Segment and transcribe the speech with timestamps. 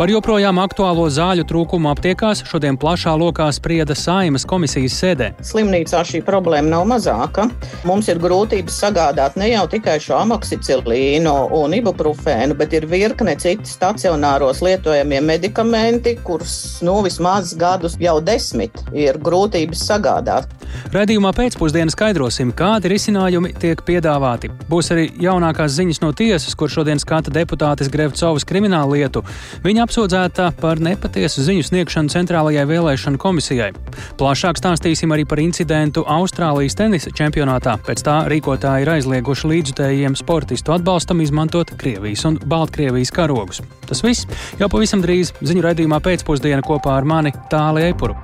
[0.00, 5.26] Par joprojām aktuālo zāļu trūkumu aptiekās šodien plašā lokā sprieda Saimas komisijas sēdē.
[5.44, 7.44] Slimnīcā šī problēma nav mazāka.
[7.84, 13.68] Mums ir grūtības sagādāt ne jau tikai šo amoksicilīnu un ibuprofēnu, bet ir virkne citu
[13.68, 20.48] stacionāros lietojamie medikamenti, kurus nu, vismaz gadus jau desmit ir grūtības sagādāt.
[20.96, 24.48] Radījumā pēcpusdienā skaidrosim, kādi risinājumi tiek piedāvāti.
[24.70, 29.26] Būs arī jaunākās ziņas no tiesas, kur šodien skata deputātes Grevcovas kriminālu lietu.
[29.66, 33.72] Viņa apsūdzēta par nepatiesu ziņu sniegšanu Centrālajai vēlēšanu komisijai.
[34.20, 37.74] Plašāk stāstīsim arī par incidentu Austrālijas tenisa čempionātā.
[37.82, 43.64] Pēc tā rīkotāji ir aizlieguši līdzutējiem sportistu atbalstam izmantot Krievijas un Baltkrievijas karogus.
[43.88, 48.14] Tas viss jau pavisam drīz ziņu raidījumā pēcpusdienā kopā ar mani Tāliju Eipuru.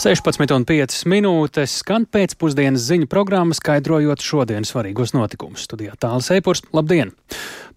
[0.00, 5.66] 16,5 minūtes skan pēcpusdienas ziņu programma, skaidrojot šodienas svarīgos notikumus.
[5.66, 7.14] Studijā tālāk Eipurs, labdien!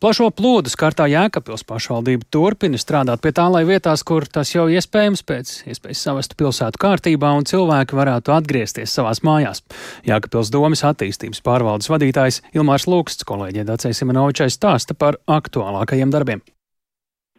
[0.04, 5.22] Plašo plūdu skartā Jēkabpils pašvaldība turpina strādāt pie tā, lai vietās, kur tas jau iespējams
[5.24, 9.62] pēc iespējas savestu pilsētu kārtībā un cilvēki varētu atgriezties savās mājās.
[10.04, 16.44] Jēkabpils domas attīstības pārvaldes vadītājs Ilmārs Lūksts kolēģiem Dacei Simonovičai stāsta par aktuālākajiem darbiem.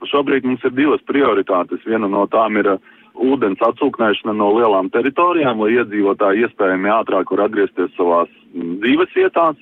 [0.09, 1.85] Šobrīd mums ir divas prioritātes.
[1.85, 2.79] Viena no tām ir
[3.13, 9.61] ūdens atsūknēšana no lielām teritorijām, lai iedzīvotāji iespējami ātrāk var atgriezties savās dzīves vietās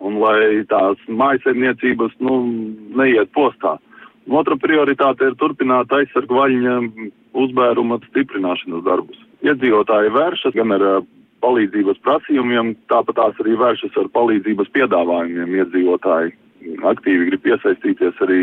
[0.00, 2.40] un lai tās mājasemniecības nu,
[2.96, 3.76] neiet postā.
[4.30, 6.74] Otra prioritāte ir turpināt aizsargu vaļņa
[7.40, 9.18] uzbēruma stiprināšanas darbus.
[9.46, 10.84] Iedzīvotāji vēršas gan ar
[11.44, 15.56] palīdzības prasījumiem, tāpat tās arī vēršas ar palīdzības piedāvājumiem.
[15.62, 16.36] Iedzīvotāji
[16.92, 18.40] aktīvi grib iesaistīties arī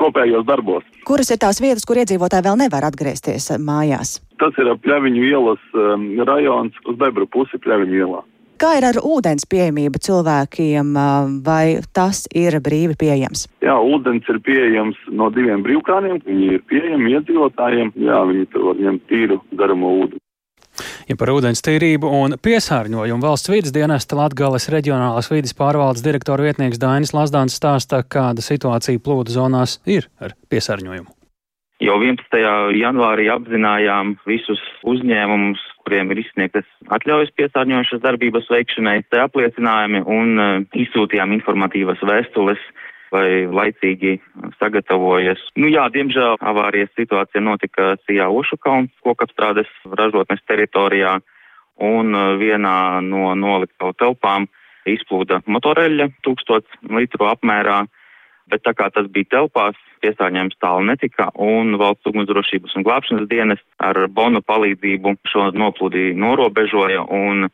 [0.00, 0.84] kopējos darbos.
[1.06, 4.16] Kuras ir tās vietas, kur iedzīvotāji vēl nevar atgriezties mājās?
[4.40, 8.22] Tas ir Pļaviņu ielas um, rajons uz Bebra pusi Pļaviņu ielā.
[8.62, 10.92] Kā ir ar ūdens pieejamību cilvēkiem,
[11.42, 13.48] vai tas ir brīvi pieejams?
[13.64, 16.20] Jā, ūdens ir pieejams no diviem brīvkrāniem.
[16.22, 17.90] Viņi ir pieejami iedzīvotājiem.
[18.06, 20.22] Jā, viņi tur var ņemt tīru garamo ūdeni.
[21.10, 26.78] Ja par ūdens tīrību un piesārņojumu valsts vidas dienesta Latgales reģionālās vidas pārvaldes direktora vietnieks
[26.80, 31.10] Dainis Lazdāns stāsta, kāda situācija plūdu zonās ir ar piesārņojumu.
[31.82, 32.38] Jau 11.
[32.78, 40.54] janvārī apzinājām visus uzņēmumus, kuriem ir izsniegtas atļaujas piesārņojušas darbības veikšanai, te apliecinājumi un uh,
[40.84, 42.62] izsūtījām informatīvas vēstules
[43.12, 44.16] vai laicīgi
[44.56, 45.40] sagatavojas.
[45.60, 51.18] Nu jā, diemžēl avārijas situācija notika Sijā Ošukalns kokapstrādes ražotnes teritorijā
[51.82, 54.48] un uh, vienā no noliktavu telpām
[54.88, 57.82] izplūda motoreļa tūkstots litru apmērā,
[58.50, 63.62] bet tā kā tas bija telpās, piesārņojums tālu netika, un valsts ugunsdrošības un glābšanas dienas
[63.78, 67.48] ar bonu palīdzību šo noplūdi norobežoja, un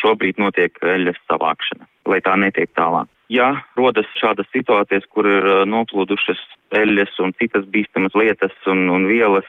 [0.00, 3.10] šobrīd notiek eļas savākšana, lai tā netiek tālāk.
[3.30, 6.40] Ja rodas šādas situācijas, kur ir noplūdušas
[6.74, 9.46] eļas un citas bīstamas lietas un, un vielas,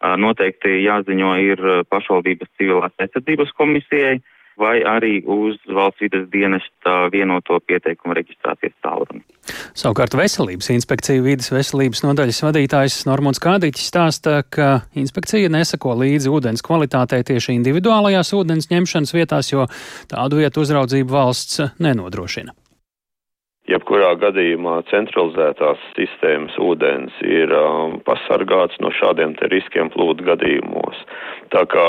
[0.00, 1.62] noteikti jāziņo ir
[1.92, 4.16] pašvaldības civilās aizsardzības komisijai
[4.58, 9.22] vai arī uz valsts vidas dienesta vienoto pieteikumu reģistrācijas tālruni.
[9.78, 16.64] Savukārt veselības inspekcija vidas veselības nodaļas vadītājs Normons Kādiķis stāsta, ka inspekcija nesako līdzi ūdens
[16.66, 19.68] kvalitātei tieši individuālajās ūdens ņemšanas vietās, jo
[20.10, 22.54] tādu vietu uzraudzību valsts nenodrošina.
[23.70, 31.04] Jebkurā gadījumā centralizētās sistēmas ūdens ir um, pasargāts no šādiem riskiem plūdu gadījumos.
[31.54, 31.84] Tā kā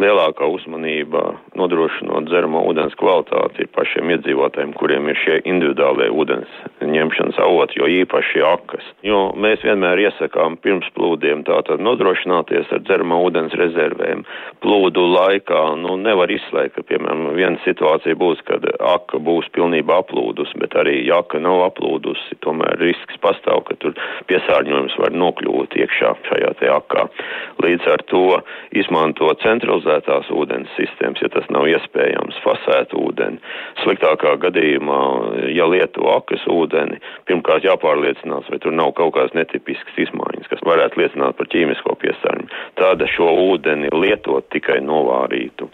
[0.00, 1.22] lielākā uzmanība
[1.60, 7.90] nodrošinot dzeramo ūdens kvalitāti ir pašiem iedzīvotājiem, kuriem ir šie individuālie ūdens ņemšanas avoti, jo
[8.00, 8.88] īpaši akas.
[9.04, 14.24] Jo mēs vienmēr iesakām pirms plūdiem tātad nodrošināties ar dzeramo ūdens rezervēm.
[14.64, 20.56] Plūdu laikā nu, nevar izslēgt, ka, piemēram, viena situācija būs, kad aka būs pilnībā aplūdus,
[20.60, 23.96] bet arī jaka nav aplūdusi, tomēr risks pastāv, ka tur
[24.30, 27.06] piesārņojums var nokļūt iekšā šajā te akā.
[27.64, 28.24] Līdz ar to
[28.76, 33.40] izmanto centralizētās ūdens sistēmas, ja tas nav iespējams, fasēt ūdeni.
[33.82, 35.00] Sliktākā gadījumā,
[35.54, 41.02] ja lieto akas ūdeni, pirmkārt jāpārliecinās, vai tur nav kaut kādas netipiskas izmaiņas, kas varētu
[41.02, 42.64] liecināt par ķīmisko piesārņojumu.
[42.80, 45.68] Tāda šo ūdeni lietot tikai novārītu,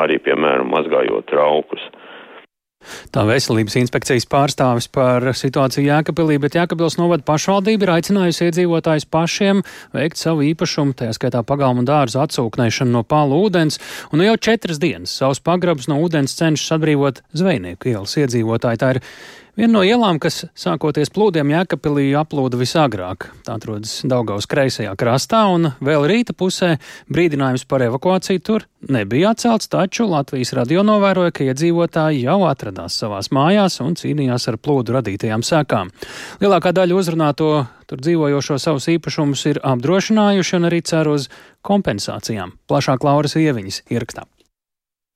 [0.00, 1.84] arī, piemēram, mazgājot traukus.
[3.12, 9.60] Tā veselības inspekcijas pārstāvis par situāciju Jēkabīlī, bet Jēkabils novada pašvaldība ir aicinājusi iedzīvotājus pašiem
[9.96, 13.80] veikt savu īpašumu, tajā skaitā pagalmu dārzu atsūknēšanu no pālu ūdens,
[14.10, 18.80] un nu jau četras dienas savus pagrabus no ūdens cenšas atbrīvot zvejnieku ielas iedzīvotāji.
[18.80, 19.02] Tā ir
[19.58, 23.26] Viena no ielām, kas sākoties plūdiem Jēkabpilī aplūda visagrāk.
[23.46, 26.76] Tā atrodas Daugaus kreisajā krastā, un vēl rīta pusē
[27.10, 33.32] brīdinājums par evakuāciju tur nebija atcelts, taču Latvijas radio novēroja, ka iedzīvotāji jau atradās savās
[33.34, 35.90] mājās un cīnījās ar plūdu radītajām sekām.
[36.40, 37.52] Lielākā daļa uzrunāto
[37.90, 41.26] tur dzīvojošo savus īpašumus ir apdrošinājuši un arī cer uz
[41.66, 42.54] kompensācijām.
[42.70, 44.30] Plašāk Lauras Ieviņas ierakstā.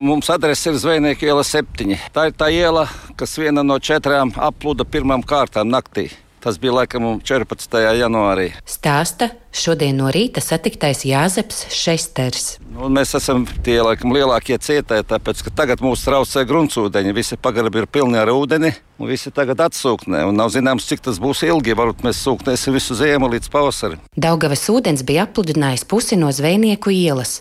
[0.03, 1.95] Mums adrese ir Zvejnieka iela 7.
[2.11, 6.09] Tā ir tā iela, kas viena no četrām aplūda pirmām kārtām naktī.
[6.43, 7.79] Tas bija laikam 14.
[8.01, 8.49] janvārī.
[8.67, 12.59] Stāsta šodien no rīta satiktais Jāzeps Šesters.
[12.75, 17.15] Nu, mēs esam tie laikam lielākie cietēji, tāpēc ka tagad mūs traucē gruntsūdeņi.
[17.15, 20.27] Visi pagrabi ir pilni ar ūdeni, un visi tagad atsūknē.
[20.27, 21.79] Un nav zināms, cik tas būs ilgi.
[21.79, 24.03] Varbūt mēs sūknēsim visu ziemu līdz pavasarim.
[24.19, 27.39] Daugavas ūdens bija apludinājis pusi no zvejnieku ielas.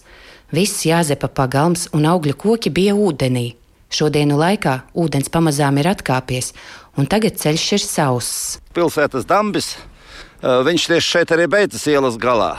[0.52, 3.54] Viss jāzepa pagalms un augļu koki bija ūdenī.
[3.94, 6.52] Šodienu laikā ūdens pamazām ir atkāpies,
[6.98, 8.38] un tagad ceļš ir sauss.
[8.74, 9.76] Pilsētas dambis,
[10.42, 12.56] viņš tieši šeit arī beidzas ielas galā.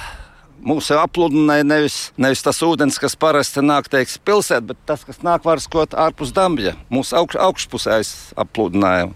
[0.65, 5.45] Mūsu apludināja nevis, nevis tas ūdens, kas parasti nāk teiks, pilsētā, bet tas, kas nāk
[5.45, 6.73] vārskot ārpus dambja.
[6.89, 7.99] Mūsu augš, augšpusē
[8.41, 9.13] apludinājumu.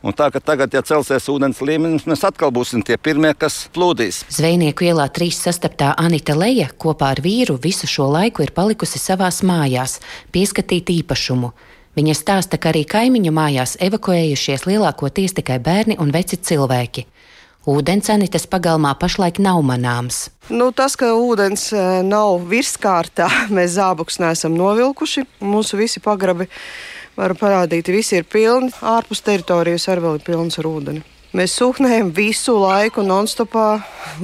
[0.00, 4.22] Un tā, ka tagad, ja celsies ūdens līmenis, mēs atkal būsim tie pirmie, kas plūdīs.
[4.32, 9.42] Zvejnieku ielā trīs sastaptā Anita Leja kopā ar vīru visu šo laiku ir palikusi savās
[9.44, 9.98] mājās,
[10.32, 11.52] pieskatīt īpašumu.
[12.00, 17.04] Viņa stāsta, ka arī kaimiņu mājās evakuējušies lielākoties tikai bērni un veci cilvēki.
[17.68, 20.30] Ūdens Anitas pagalmā pašlaik nav manāms.
[20.48, 21.66] Nu, tas, ka ūdens
[22.08, 25.26] nav virskārtā, mēs zābakus neesam novilkuši.
[25.44, 26.48] Mūsu visi pagrabi
[27.16, 28.72] varu parādīt, visi ir pilni.
[28.82, 31.02] Ārpus teritorijas arī vēl ir pilns ar ūdeni.
[31.30, 33.66] Mēs sūknējam visu laiku non-stopā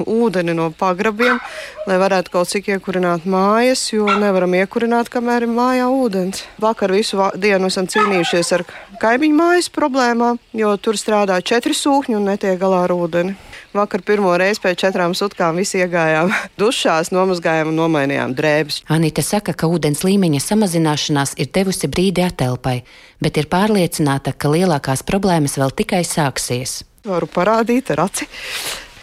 [0.03, 1.39] ūdeni no pagrabiem,
[1.87, 6.43] lai varētu kaut cik iekurināt mājas, jo nevaram iekurināt, kamēr ir mājā ūdens.
[6.59, 8.67] Vakar visu dienu esam cīnījušies ar
[8.99, 13.39] kaimiņu mājas problēmām, jo tur strādā četri sūkņi un netiek galā ar ūdeni.
[13.77, 18.81] Vakar pirmo reizi pēc četrām sutkām visi iegājām dušās, nomazgājām un nomainījām drēbes.
[18.93, 22.79] Anita saka, ka ūdens līmeņa samazināšanās ir devusi brīdi atelpai,
[23.21, 26.81] bet ir pārliecināta, ka lielākās problēmas vēl tikai sāksies.
[27.07, 28.27] Varu parādīt ar aci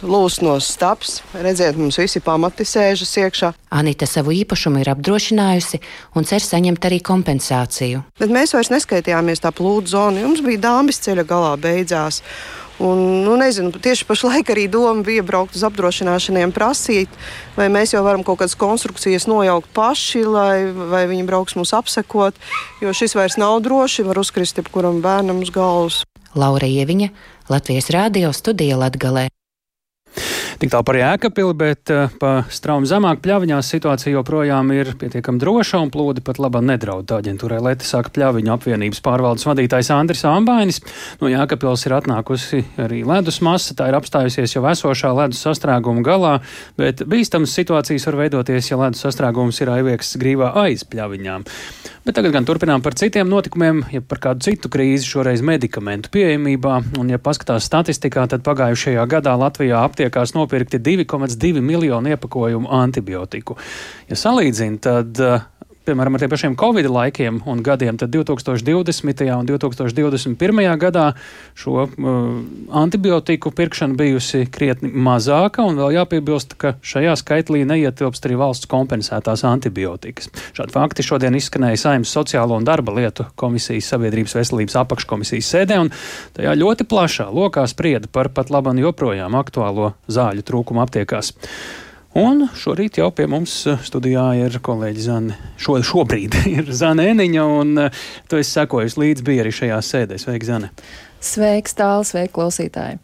[0.03, 1.21] lūs no stāps.
[1.33, 3.51] Redziet, mums visi pamati sēžas iekšā.
[3.73, 5.79] Anita savu īpašumu ir apdrošinājusi
[6.17, 8.03] un cer saņemt arī kompensāciju.
[8.19, 10.23] Bet mēs vairs neskaitījāmies tā plūdu zonu.
[10.25, 12.21] Jums bija dāmas ceļa galā beidzās.
[12.81, 17.11] Un, nu, nezinu, tieši pašlaik arī doma bija braukt uz apdrošināšaniem, prasīt,
[17.57, 22.39] vai mēs jau varam kaut kādas konstrukcijas nojaukt paši, lai, vai viņi brauks mūs apsekot.
[22.81, 26.01] Jo šis vairs nav droši, var uzkrist jebkuram bērnam uz galvas.
[26.33, 27.11] Laura Ieviņa,
[27.53, 29.29] Latvijas Rādio studija Latgalē.
[30.61, 35.81] Tik tālu par jēkapili, bet uh, pa straumu zemāk pļaviņās situācija joprojām ir pietiekami droša
[35.81, 37.09] un plūdi pat labā nedraud.
[37.17, 40.81] Aģentūrai Leti saka pļaviņu apvienības pārvaldes vadītājs Andris Ambainis.
[41.21, 46.35] No jēkapils ir atnākusi arī ledus masa, tā ir apstājusies jau esošā ledus sastrēguma galā,
[46.79, 51.49] bet bīstamas situācijas var veidoties, ja ledus sastrēgums ir aivieksts grīvā aiz pļaviņām.
[52.03, 56.81] Bet tagad gan turpinām par citiem notikumiem, ja par kādu citu krīzi, šoreiz medikamentu pieejamībā.
[56.99, 63.57] Un, ja paskatās statistikā, tad pagājušajā gadā Latvijā aptiekās nopirkti 2,2 miljonu iepakojumu antibiotiku.
[64.11, 65.23] Ja salīdzina, tad
[65.87, 69.23] piemēram, ar tiem pašiem Covid laikiem un gadiem, tad 2020.
[69.35, 70.61] un 2021.
[70.81, 71.05] gadā
[71.59, 71.89] šo uh,
[72.83, 79.45] antibiotiku pirkšana bijusi krietni mazāka, un vēl jāpiebilst, ka šajā skaitlī neietilpst arī valsts kompensētās
[79.49, 80.31] antibiotikas.
[80.55, 85.93] Šādi fakti šodien izskanēja Saimnes sociālo un darba lietu komisijas sabiedrības veselības apakškomisijas sēdē, un
[86.37, 91.33] tajā ļoti plašā lokā sprieda par pat labam joprojām aktuālo zāļu trūkumu aptiekās.
[92.13, 95.37] Un šorīt jau pie mums eh, studijā ir kolēģi Zane.
[95.57, 100.19] Šo, šobrīd ir Zane Eniņa, un uh, tu esi sekojusi līdz bija arī šajā sēdē.
[100.21, 100.69] Sveiki, Zane!
[101.23, 102.99] Sveiks, tāls, sveiki, klausītāji!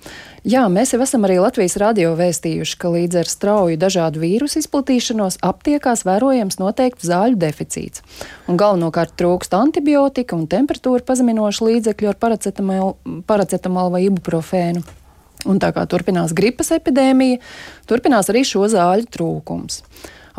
[0.49, 5.39] Jā, mēs jau esam arī Latvijas radio vēstījuši, ka līdz ar strauju dažādu vīrusu izplatīšanos
[5.47, 8.03] aptiekās vērojams noteikti zāļu deficīts.
[8.51, 14.98] Un galvenokārt trūkst antibiotika un temperatūra pazeminošu līdzekļu ar paracetamolu vai ibuprofēnu.
[15.47, 17.39] Un tā kā turpinās gripas epidēmija,
[17.87, 19.83] turpinās arī šo zāļu trūkums.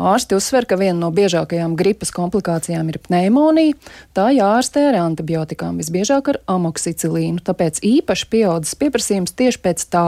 [0.01, 3.77] Ārsti uzsver, ka viena no biežākajām gripas komplikācijām ir pneimonija.
[4.17, 10.07] Tā jārastē ar antibiotikām, visbiežāk ar amoksicilīnu, tāpēc īpaši pieaudzis pieprasījums tieši pēc tā,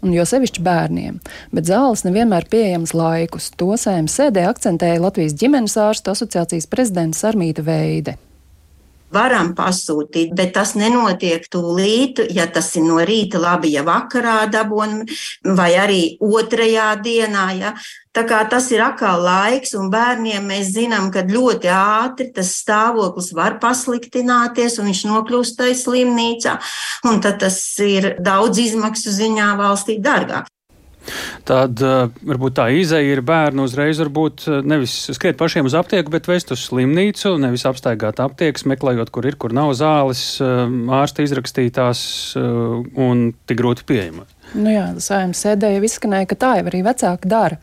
[0.00, 1.18] un jo sevišķi bērniem.
[1.52, 3.50] Bet zāles nevienmēr pieejamas laikus.
[3.60, 8.16] To sējuma sēdē akcentēja Latvijas ģimenes ārstu asociācijas prezidents Armīta Veide.
[9.14, 15.04] Varam pasūtīt, bet tas nenotiek tūlīt, ja tas ir no rīta labi, ja vakarā dabūn,
[15.56, 17.46] vai arī otrajā dienā.
[17.60, 17.74] Ja.
[18.16, 23.32] Tā kā tas ir atkal laiks, un bērniem mēs zinām, ka ļoti ātri tas stāvoklis
[23.36, 26.58] var pasliktināties, un viņš nokļūst tajā slimnīcā,
[27.04, 30.48] tad tas ir daudz izmaksu ziņā valstī dārgāk.
[31.46, 36.10] Tad uh, varbūt tā izeja ir bērnu uzreiz, varbūt eh, nevis skriet pašiem uz aptieku,
[36.14, 40.64] bet vest uz slimnīcu, nevis apstaigāt aptiekas, meklējot, kur ir, kur nav zāles, uh,
[41.00, 42.00] ārsti izrakstītās
[42.36, 44.32] un tik grūti pieejamas.
[44.56, 47.58] Nu jā, saimnes sēdē jau izskanēja, ka tā jau arī vecāki dara.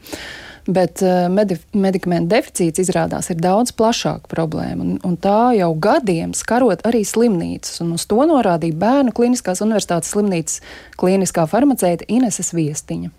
[0.63, 1.01] Bet
[1.33, 7.01] medi medikamentu deficīts izrādās ir daudz plašāka problēma, un, un tā jau gadiem skarot arī
[7.07, 7.81] slimnīcas.
[7.83, 10.61] Uz to norādīja Bērnu Kliniskās Universitātes slimnīcas
[10.99, 13.11] kliniskā farmaceita Ineses Viestiņa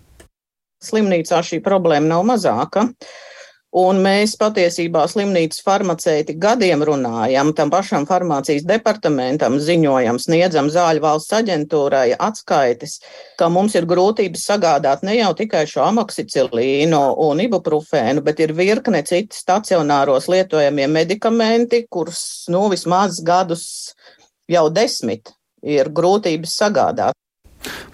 [0.82, 2.88] slimnīcā šī problēma nav mazāka.
[3.74, 11.34] Un mēs patiesībā slimnīcas farmaceiti gadiem runājam, tam pašam farmācijas departamentam ziņojam, sniedzam zāļu valsts
[11.40, 13.00] aģentūrai atskaites,
[13.34, 19.02] ka mums ir grūtības sagādāt ne jau tikai šo amoksicilīnu un ibuprofēnu, bet ir virkne
[19.02, 23.66] citi stacionāros lietojamie medikamenti, kurus nu vismaz gadus
[24.46, 25.34] jau desmit
[25.66, 27.18] ir grūtības sagādāt.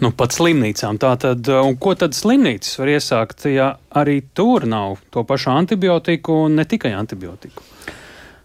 [0.00, 0.99] Nu, pat slimnīcām.
[1.00, 6.59] Tātad, un ko tad slimnīcas var iesākt, ja arī tur nav to pašu antibiotiku un
[6.61, 7.67] ne tikai antibiotiku?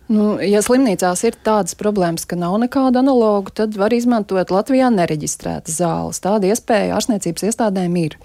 [0.05, 5.79] Nu, ja slimnīcās ir tādas problēmas, ka nav nekādu analogu, tad var izmantot Latvijā nereģistrētas
[5.79, 6.21] zāles.
[6.21, 8.17] Tāda iespēja ārstniecības iestādēm ir.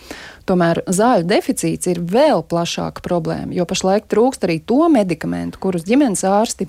[0.45, 6.27] Tomēr zāļu deficīts ir vēl plašāka problēma, jo pašlaik trūkst arī to medikamentu, kurus ģimenes
[6.29, 6.69] ārsti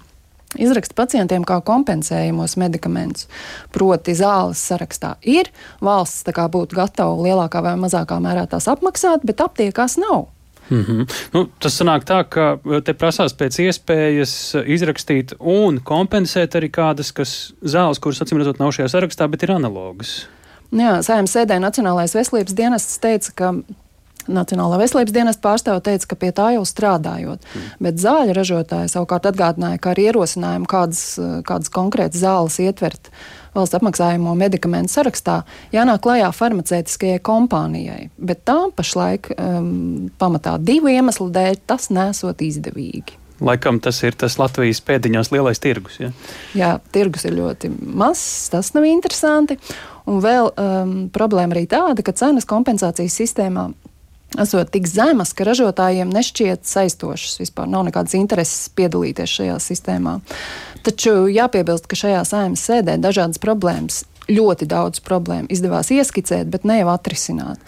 [0.59, 3.29] Izraksta pacientiem kā kompensējumos medikamentus.
[3.71, 5.47] Proti, zāles sarakstā ir,
[5.79, 10.27] valsts būtu gatava lielākā vai mazākā mērā tās apmaksāt, bet aptiekās nav.
[10.71, 11.07] Mm -hmm.
[11.33, 17.53] nu, tas sanāk tā, ka te prasās pēc iespējas izrakstīt un kompensēt arī kādas kas
[17.63, 20.27] zāles, kuras acīm redzot nav šajā sarakstā, bet ir analogas.
[20.71, 23.53] Jā, Sējums sēdē Nacionālais veselības dienests teica, ka
[24.29, 27.43] Nacionālā veselības dienas pārstāve teica, ka pie tā jau strādājot.
[27.43, 27.69] Mm.
[27.87, 31.05] Bet zāļu ražotāji savukārt atgādināja, ka ar ierosinājumu kādas,
[31.47, 33.11] kādas konkrētas zāles ietvert
[33.55, 35.41] valsts apmaksājumu medikamentu sarakstā,
[35.75, 38.05] jānāk klajā farmaceitiskajai kompānijai.
[38.17, 43.19] Bet tā pašlaik um, pamatā divu iemeslu dēļ tas nesot izdevīgi.
[43.41, 45.97] Laikam tas ir tas Latvijas pēdiņās lielais tirgus.
[45.97, 46.11] Ja?
[46.53, 49.57] Jā, tirgus ir ļoti mazs, tas nav interesanti.
[50.09, 53.71] Un vēl um, problēma arī tāda, ka cenas kompensācijas sistēmā
[54.39, 57.39] esot tik zemas, ka ražotājiem nešķiet saistošas.
[57.41, 60.19] Vispār nav nekādas intereses piedalīties šajā sistēmā.
[60.85, 66.81] Taču jāpiebilst, ka šajā saimnes sēdē dažādas problēmas, ļoti daudz problēmu izdevās ieskicēt, bet ne
[66.81, 67.59] jau atrisināt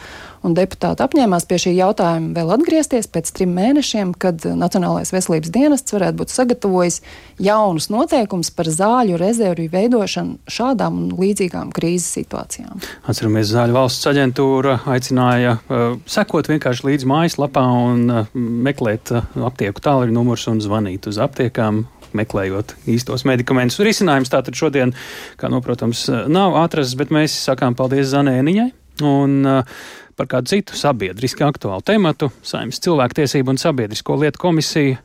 [0.43, 5.95] un deputāti apņēmās pie šī jautājuma vēl atgriezties pēc trim mēnešiem, kad Nacionālais veselības dienests
[5.95, 6.99] varētu būt sagatavojis
[7.43, 12.83] jaunus noteikumus par zāļu rezervju veidošanu šādām un līdzīgām krīzes situācijām.
[13.09, 19.83] Atceramies, Zāļu valsts aģentūra aicināja uh, sekot vienkārši līdz mājaslapā un uh, meklēt uh, aptieku
[19.83, 23.81] tālruņa numurus un zvanīt uz aptiekām meklējot īstos medikamentus.
[23.81, 24.93] Risinājums tātad šodien,
[25.39, 28.69] kā nu, protams, nav atrasts, bet mēs sakām paldies Zanēniņai.
[29.01, 29.83] Un, uh,
[30.17, 35.01] par kādu citu sabiedriski aktuālu tematu Saimnes cilvēktiesību un sabiedrisko lietu komisija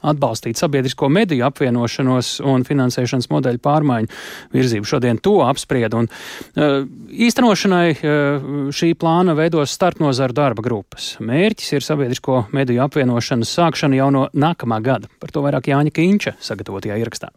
[0.00, 4.08] atbalstīt sabiedrisko mediju apvienošanos un finansēšanas modeļu pārmaiņu
[4.54, 4.88] virzību.
[4.88, 5.96] Šodien to apspried.
[5.96, 6.78] Un, uh,
[7.10, 11.12] īstenošanai uh, šī plāna veidos starpnozaru darba grupas.
[11.20, 15.12] Mērķis ir sabiedrisko mediju apvienošanas sākšana jau no nākamā gada.
[15.20, 17.32] Par to vairāk Jāņa Kīņša sagatavotajā ierakstā.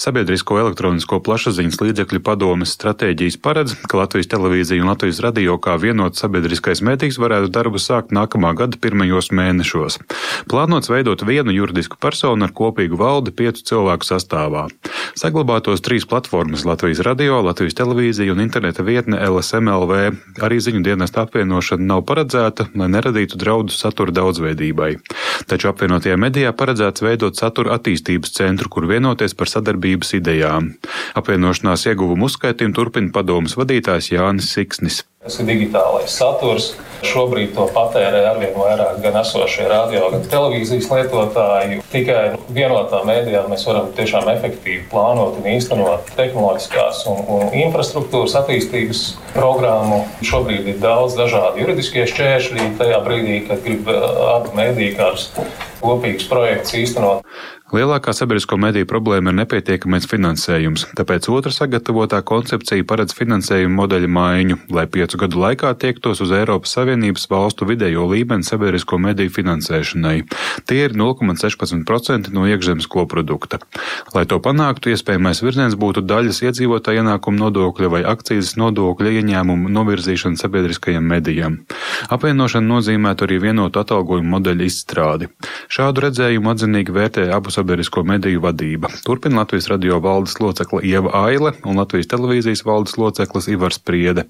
[0.00, 6.22] Sabiedrisko elektronisko plašsaziņas līdzekļu padomes stratēģijas paredz, ka Latvijas televīzija un Latvijas radio kā vienots
[6.22, 9.98] sabiedriskais mēdījis varētu darbu sākt nākamā gada pirmajos mēnešos.
[10.50, 14.68] Plānots veidot vienu juridisku personu ar kopīgu valdi piecu cilvēku sastāvā.
[15.18, 20.12] Saglabātos trīs platformas- Latvijas radio, Latvijas televīzija un interneta vietne LSMLV.
[20.40, 24.96] Arī ziņu dienesta apvienošana nav paredzēta, lai neradītu draudus satura daudzveidībai.
[25.46, 30.74] Taču apvienotajā medijā paredzēts veidot satura attīstības centru, kur vienoties par sadarbību sadarbības idejām.
[31.18, 35.02] Apvienošanās ieguvumu uzskaitījumu turpina padomas vadītājs Jānis Siksnis.
[35.22, 36.72] Tas ir digitālais saturs.
[37.06, 41.78] Šobrīd to patērē arvien vairāk gan esošie radio, gan televīzijas lietotāji.
[41.92, 49.04] Tikai vienotā mēdījā mēs varam tiešām efektīvi plānot un īstenot tehnoloģiskās un, un infrastruktūras attīstības
[49.36, 50.02] programmu.
[50.26, 54.06] Šobrīd ir daudz dažādu juridiskie šķēršļi tajā brīdī, kad grib uh,
[54.40, 55.30] abi mēdīji kādus
[55.82, 57.26] kopīgus projektus īstenot.
[57.72, 64.58] Lielākā sabiedrisko mediju problēma ir nepietiekamais finansējums, tāpēc otra sagatavotā koncepcija paredz finansējumu modeļa maiņu,
[64.76, 70.24] lai piecu gadu laikā tiektos uz Eiropas Savienības valstu vidējo līmeni sabiedrisko mediju finansēšanai.
[70.64, 73.58] Tie ir 0,16% no iekšzemes koprodukta.
[74.14, 80.40] Lai to panāktu, iespējamais virziens būtu daļas iedzīvotāja ienākuma nodokļa vai akcijas nodokļa ieņēmumu novirzīšana
[80.40, 81.60] sabiedriskajiem medijiem.
[82.08, 85.28] Apvienošana nozīmētu arī vienotu atalgojumu modeļu izstrādi.
[85.68, 88.88] Šādu redzējumu atzinīgi vērtē abu sabiedrisko mediju vadība.
[89.04, 94.28] Turpina Latvijas radio valdes locekla Ieva Aile un Latvijas televīzijas valdes loceklis Ivars Priede.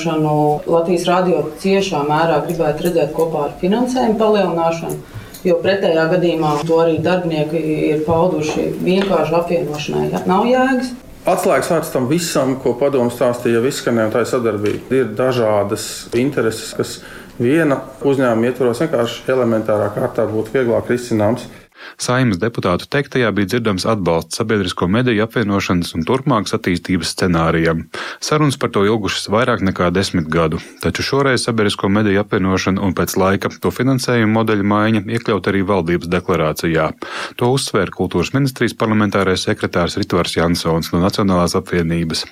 [0.00, 4.96] Apvienošanu Latvijas radio ciešā mērā gribētu redzēt kopā ar finansējumu palielināšanu.
[5.44, 10.06] Jo pretējā gadījumā to arī darbinieki ir pauduši vienkārši apvienošanai.
[10.28, 10.94] Nav jēgas.
[11.28, 14.88] Atslēgas vārds tam visam, ko padomu stāstīja, jau izskanēja, tā sadarbība.
[15.02, 16.96] Ir dažādas intereses, kas
[17.36, 21.44] viena uzņēmuma ietvaros vienkārši elementārā kārtā būtu vieglāk risināmas.
[22.00, 27.86] Saimas deputātu teiktajā bija dzirdams atbalsts sabiedrisko mediju apvienošanas un turpmākas attīstības scenārijam.
[28.24, 33.16] Sarunas par to ilgušas vairāk nekā desmit gadu, taču šoreiz sabiedrisko mediju apvienošana un pēc
[33.20, 36.90] laika to finansējuma modeļa maiņa iekļaut arī valdības deklarācijā.
[37.40, 42.24] To uzsvēra kultūras ministrijas parlamentārais sekretārs Ritvars Jansons no Nacionālās apvienības.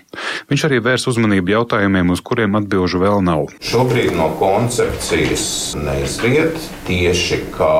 [0.48, 3.48] Viņš arī vērs uzmanību jautājumiem, uz kuriem atbilžu vēl nav.
[3.64, 6.56] Šobrīd no koncepcijas neizriet
[6.88, 7.76] tieši kā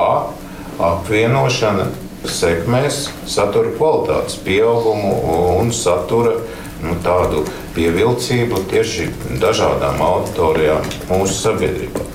[0.79, 1.89] apvienošana
[2.29, 5.13] sekmēs satura kvalitātes pieaugumu
[5.59, 6.35] un satura
[6.83, 7.43] nu, tādu
[7.75, 9.09] pievilcību tieši
[9.41, 12.07] dažādām auditorijām mūsu sabiedrībā.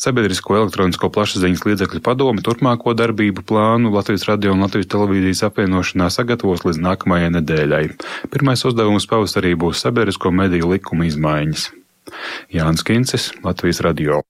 [0.00, 6.64] Sabiedrisko elektronisko plašsaziņas līdzekļu padomi turpmāko darbību plānu Latvijas radio un Latvijas televīzijas apvienošanā sagatavos
[6.66, 7.84] līdz nākamajai nedēļai.
[8.32, 11.70] Pirmais uzdevums pavasarī būs sabiedrisko mediju likuma izmaiņas.
[12.56, 14.24] Jānis Kincis, Latvijas radio.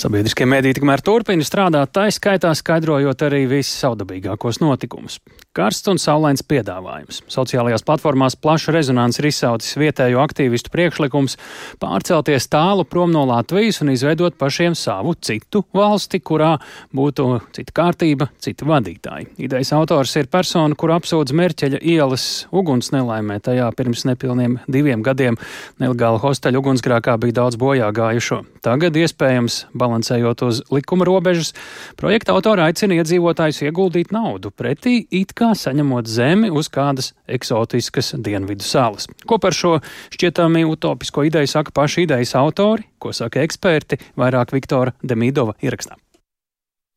[0.00, 5.18] Sabiedriskie mēdīji tikmēr turpina strādāt, tā skaitā skaidrojot arī vissaudabīgākos notikumus.
[5.52, 7.18] Karsts un saulains piedāvājums.
[7.28, 11.36] Sociālajās platformās plaša rezonanci ir izsaucis vietējo aktīvistu priekšlikums
[11.82, 16.54] pārcelties tālu prom no Latvijas un izveidot pašiem savu citu valsti, kurā
[16.96, 17.26] būtu
[17.58, 19.28] cita kārtība, citi vadītāji.
[19.42, 23.36] Idejas autors ir persona, kur apsūdz Merķeļa ielas uguns nelaimē.
[23.44, 25.36] Tajā pirms nepilniem diviem gadiem
[25.82, 28.46] nelegāla hosteļa ugunsgrākā bija daudz bojā gājušo.
[28.64, 31.52] Tagad iespējams balansējot uz likuma robežas,
[32.00, 38.66] projekta autori aicina iedzīvotājus ieguldīt naudu pretī it kā saņemot zemi uz kādas eksotiskas dienvidu
[38.66, 39.08] salas.
[39.26, 39.78] Ko par šo
[40.14, 45.98] šķietami utopisko ideju saka paši idejas autori, ko saka eksperti, vairāk Viktora Demidova ierakstā.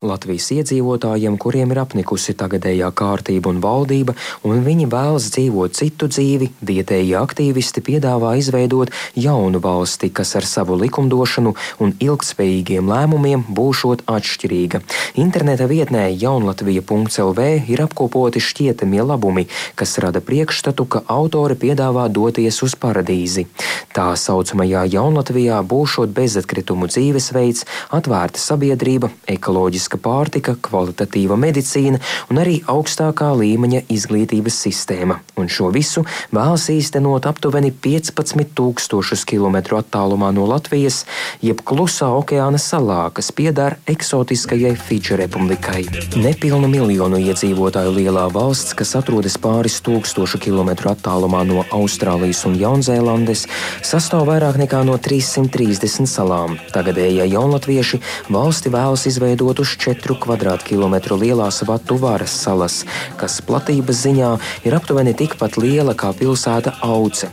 [0.03, 6.49] Latvijas iedzīvotājiem, kuriem ir apnikusi tagadējā kārtība un valdība, un viņi vēlas dzīvot citu dzīvi,
[6.59, 14.83] vietējie aktīvisti piedāvā izveidot jaunu valsti, kas ar savu likumdošanu un ilgspējīgiem lēmumiem būšot atšķirīga.
[15.23, 19.47] Interneta vietnē jaunlatvija.lv ir apkopoti šķietamie labumi,
[19.79, 23.47] kas rada priekšstatu, ka autori piedāvā doties uz paradīzi.
[23.93, 32.61] Tā saucamajā Jaunlatvijā būšot bezatkritumu dzīvesveids, atvērta sabiedrība, ekoloģiska veselīga pārtika, kvalitatīva medicīna un arī
[32.67, 35.19] augstākā līmeņa izglītības sistēma.
[35.37, 41.05] Un šo visu vēlas īstenot aptuveni 15,000 km attālumā no Latvijas,
[41.41, 45.85] jeb klusā okeāna salā, kas piedara eksotiskajai Fidži republikai.
[46.15, 53.47] Nepilnu miljonu iedzīvotāju lielā valsts, kas atrodas pāris tūkstošu kilometru attālumā no Austrālijas un Jaunzēlandes,
[53.83, 56.57] sastāv vairāk nekā no 330 salām.
[56.73, 60.15] Tagadējie jaunatvieši valsti vēlas izveidot uz 4
[60.63, 62.81] km2 lielās Vatu varas salas,
[63.19, 64.31] kas platības ziņā
[64.67, 67.27] ir aptuveni tikpat liela kā pilsēta Auce.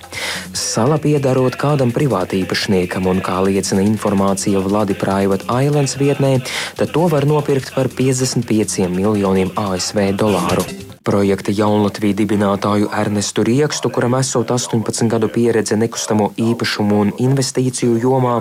[0.56, 6.36] Sala piedarot kādam privātīpašniekam, un kā liecina informācija Vladi Private Islands vietnē,
[6.80, 10.79] tad to var nopirkt par 55 miljoniem ASV dolāru.
[11.00, 18.34] Projekta Jaunlatvijas dibinātāju Ernestu Riekstu, kuram esot 18 gadu pieredze nekustamo īpašumu un investīciju jomā,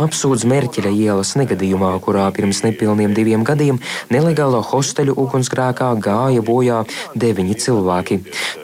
[0.00, 6.78] apsūdz Merķeļa ielas negadījumā, kurā pirms nepilniem diviem gadiem nelegālā hosteļu ugunsgrēkā gāja bojā
[7.12, 8.18] deviņi cilvēki.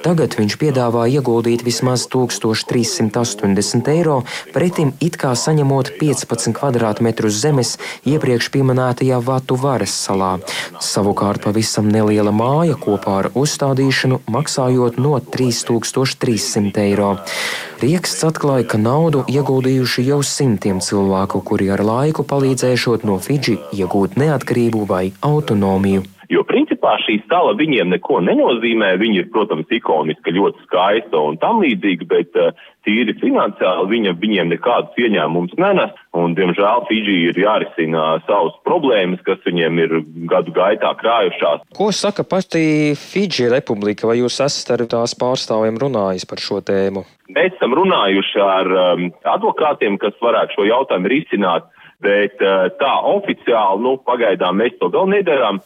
[0.06, 4.22] Tagad viņš piedāvā ieguldīt vismaz 1380 eiro,
[4.56, 7.76] pretim it kā saņemot 15 kvadrātmetrus zemes
[8.08, 10.32] iepriekš pieminētajā Vatu varas salā.
[10.80, 17.10] Savukārt pavisam neliela māja kopā ar uzstādīšanu, maksājot no 3300 eiro.
[17.82, 24.18] Rieksts atklāja, ka naudu ieguldījuši jau simtiem cilvēku, kuri ar laiku palīdzēšot no Fidži iegūt
[24.22, 26.06] neatkarību vai autonomiju.
[26.32, 28.94] Jo principā šī sala viņiem neko nenozīmē.
[29.00, 32.54] Viņa ir, protams, ikoniska, ļoti skaista un tam līdzīga, bet uh,
[32.86, 39.42] tīri finansiāli viņa, viņiem nekādus ieņēmumus nenes, un, diemžēl, Fidži ir jārisina savas problēmas, kas
[39.44, 39.96] viņiem ir
[40.30, 41.66] gadu gaitā krājušās.
[41.76, 47.04] Ko saka pati Fidži republika, vai jūs esat ar tās pārstāvjiem runājis par šo tēmu?
[47.32, 51.68] Mēs esam runājuši ar um, advokātiem, kas varētu šo jautājumu risināt.
[52.02, 52.40] Bet
[52.80, 55.60] tā oficiāli, nu, pagaidām mēs to vēl nedarām.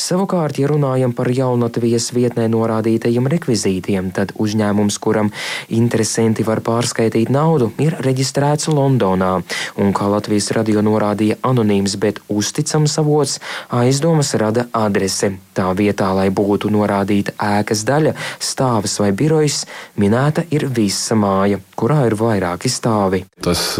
[0.00, 5.28] Savukārt, ja runājam par jaunatvijas vietnē norādītajiem rekvizītiem, tad uzņēmums, kuram
[5.68, 9.34] interesanti var pārskaitīt naudu, ir reģistrēts Londonā.
[9.76, 13.38] Un, kā Latvijas radio norādīja anonīms, bet uzticams avots,
[13.72, 15.34] aizdomas rada adrese.
[15.52, 19.62] Tā vietā, lai būtu norādīta ēkas daļa, stāvs vai birojs,
[20.00, 23.24] minēta ir visa māja, kurā ir vairāki stāvi.
[23.44, 23.76] Tas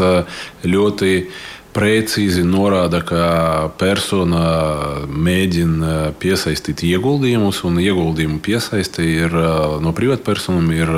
[0.68, 1.12] ļoti
[1.72, 3.24] precīzi norāda, ka
[3.80, 4.42] persona
[5.08, 9.36] mēģina piesaistīt ieguldījumus, un ieguldījumu piesaisti ir
[9.82, 10.92] no privātpersonām ir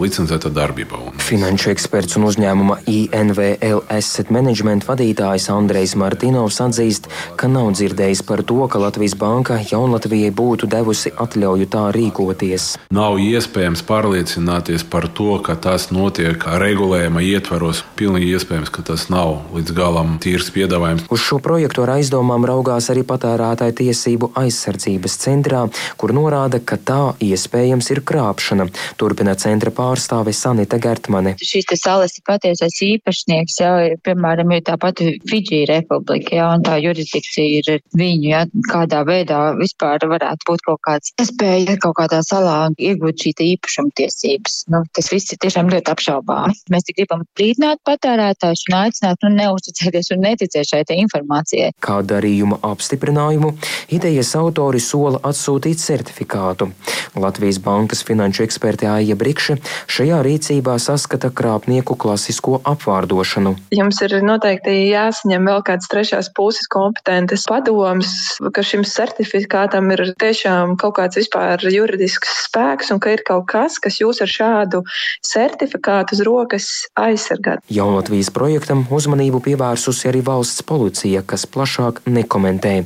[0.00, 1.00] licencēta darbība.
[1.22, 8.44] Finanšu eksperts un uzņēmuma INVL Asset Management vadītājs Andrejs Martinovs atzīst, ka nav dzirdējis par
[8.48, 12.70] to, ka Latvijas banka Jaunlatvijai būtu devusi atļauju tā rīkoties.
[12.96, 17.84] Nav iespējams pārliecināties par to, ka tas notiek regulējuma ietvaros.
[18.00, 21.08] Pilnīgi iespējams, ka tas nav līdz galam galam tīrs piedāvājums.
[21.12, 25.64] Uz šo projektu ar aizdomām raugās arī patērētāju tiesību aizsardzības centrā,
[25.98, 28.68] kur norāda, ka tā iespējams ir krāpšana.
[29.00, 31.34] Turpina centra pārstāve Sanita Gertmane.
[31.42, 33.74] Šīs salas ir patiesais īpašnieks, jau,
[34.06, 39.40] piemēram, ir tā pati Fidži republika, jā, un tā jurisdikcija ir viņu, jā, kādā veidā
[39.58, 44.58] vispār varētu būt kaut kāds iespēja kaut kādā salā iegūt šī īpašuma tiesības.
[44.72, 46.58] Nu, tas viss ir tiešām ļoti apšaubāmi.
[46.72, 51.72] Mēs tik gribam brīdināt patērētājus un aicināt, nu, neuzticēt uzticēties un neticēt šai informācijai.
[51.80, 53.54] Kā darījuma apstiprinājumu
[53.92, 56.72] idejas autori sola atsūtīt certifikātu.
[57.16, 59.56] Latvijas bankas finanšu eksperti Aija Brikša
[59.90, 63.54] šajā rīcībā saskata krāpnieku klasisko apvārdošanu.
[63.72, 68.12] Jums ir noteikti jāsaņem vēl kāds trešās puses kompetentas padoms,
[68.52, 73.78] ka šim certifikātam ir tiešām kaut kāds vispār juridisks spēks un ka ir kaut kas,
[73.82, 74.82] kas jūs ar šādu
[75.26, 77.62] certifikātu uz rokas aizsargāt.
[77.72, 82.84] Jaunatvijas projektam uzmanību pievērst pievērsusi arī valsts policija, kas plašāk nekomentē.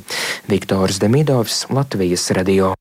[0.49, 2.75] Viktors Demidovs, Latvijas radio.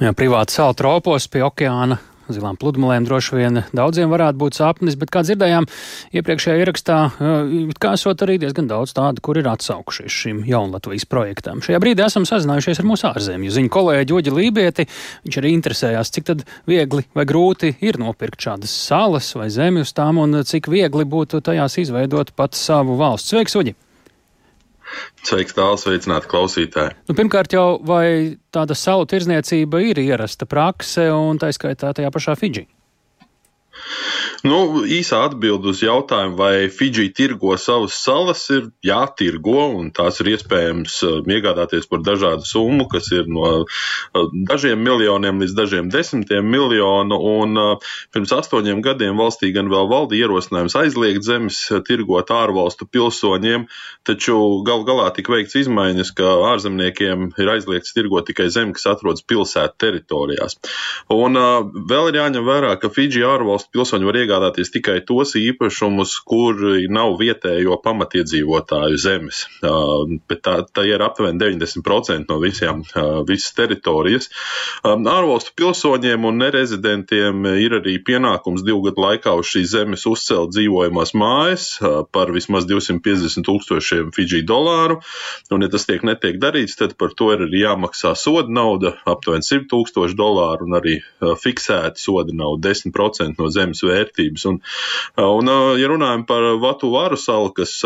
[0.00, 1.98] Jā, privāti sāla tropos pie okeāna
[2.32, 5.66] zilām pludmalēm droši vien daudziem varētu būt sapnis, bet, kā dzirdējām,
[6.16, 6.98] iepriekšējā ierakstā,
[7.82, 11.62] kā esot arī diezgan daudz tādu, kur ir atsaukušies šim jaunlatvijas projektam.
[11.64, 14.88] Šajā brīdī esam sazinājušies ar mūsu ārzemju ziņu kolēģi Oģi Lībieti.
[15.26, 19.94] Viņš arī interesējās, cik tad viegli vai grūti ir nopirkt šādas salas vai zemi uz
[19.96, 23.34] tām un cik viegli būtu tajās izveidot pat savu valsts.
[23.34, 23.76] Sveiks, Oģi!
[25.24, 26.96] Sveiks, tāls, sveicināti klausītāji.
[27.08, 32.36] Nu, pirmkārt, jau vai tāda salu tirzniecība ir ierasta prakse un tā skaitā tajā pašā
[32.38, 32.66] Fidži?
[34.44, 40.20] Nu, īsā atbilde uz jautājumu, vai Fidži tirgo savas salas, ir jā, tirgo, un tās
[40.20, 45.88] ir iespējams uh, iegādāties par dažādu summu, kas ir no uh, dažiem miljoniem līdz dažiem
[45.92, 47.16] desmitiem miljonu.
[47.40, 53.64] Un uh, pirms astoņiem gadiem valstī gan vēl valda ierosinājums aizliegt zemes tirgot ārvalstu pilsoņiem,
[54.04, 54.36] taču
[54.68, 59.80] gal galā tika veikts izmaiņas, ka ārzemniekiem ir aizliegts tirgot tikai zemi, kas atrodas pilsētu
[59.86, 60.60] teritorijās.
[61.16, 61.40] Un
[61.88, 67.16] vēl ir jāņem vērā, ka Fidži ārvalstu pilsoņi var iegādāties tikai tos īpašumus, kuri nav
[67.18, 69.44] vietējo pamatiedzīvotāju zemes.
[70.30, 72.84] Bet tā, tā ir aptuveni 90% no visām,
[73.28, 74.30] visas teritorijas.
[74.84, 81.14] Ārvalstu pilsoņiem un nerezidentiem ir arī pienākums divu gadu laikā uz šīs zemes uzcelt dzīvojamās
[81.18, 81.68] mājas
[82.14, 85.00] par vismaz 250 tūkstošiem Fidži dolāru.
[85.50, 89.46] Un, ja tas tiek netiek darīts, tad par to ir arī jāmaksā soda nauda aptuveni
[89.46, 90.98] 100 tūkstoši dolāru un arī
[91.42, 94.44] fiksēta soda nauda 10% no zemes vērtības.
[94.50, 94.60] Un,
[95.24, 95.50] un
[95.80, 97.76] ja runājam par Vatu Vāru salu, kas,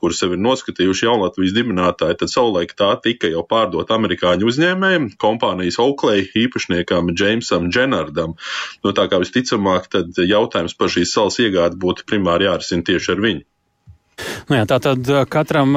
[0.00, 5.80] kur sevi ir noskatījuši Jaunlatvijas dibinātāji, tad savulaik tā tika jau pārdot amerikāņu uzņēmējiem, kompānijas
[5.82, 8.36] Oakley īpašniekam Jamesam Dženardam.
[8.84, 13.24] No tā kā visticamāk, tad jautājums par šīs salas iegādi būtu primāri jārisina tieši ar
[13.24, 13.46] viņu.
[14.48, 15.76] Nu jā, tā tad katram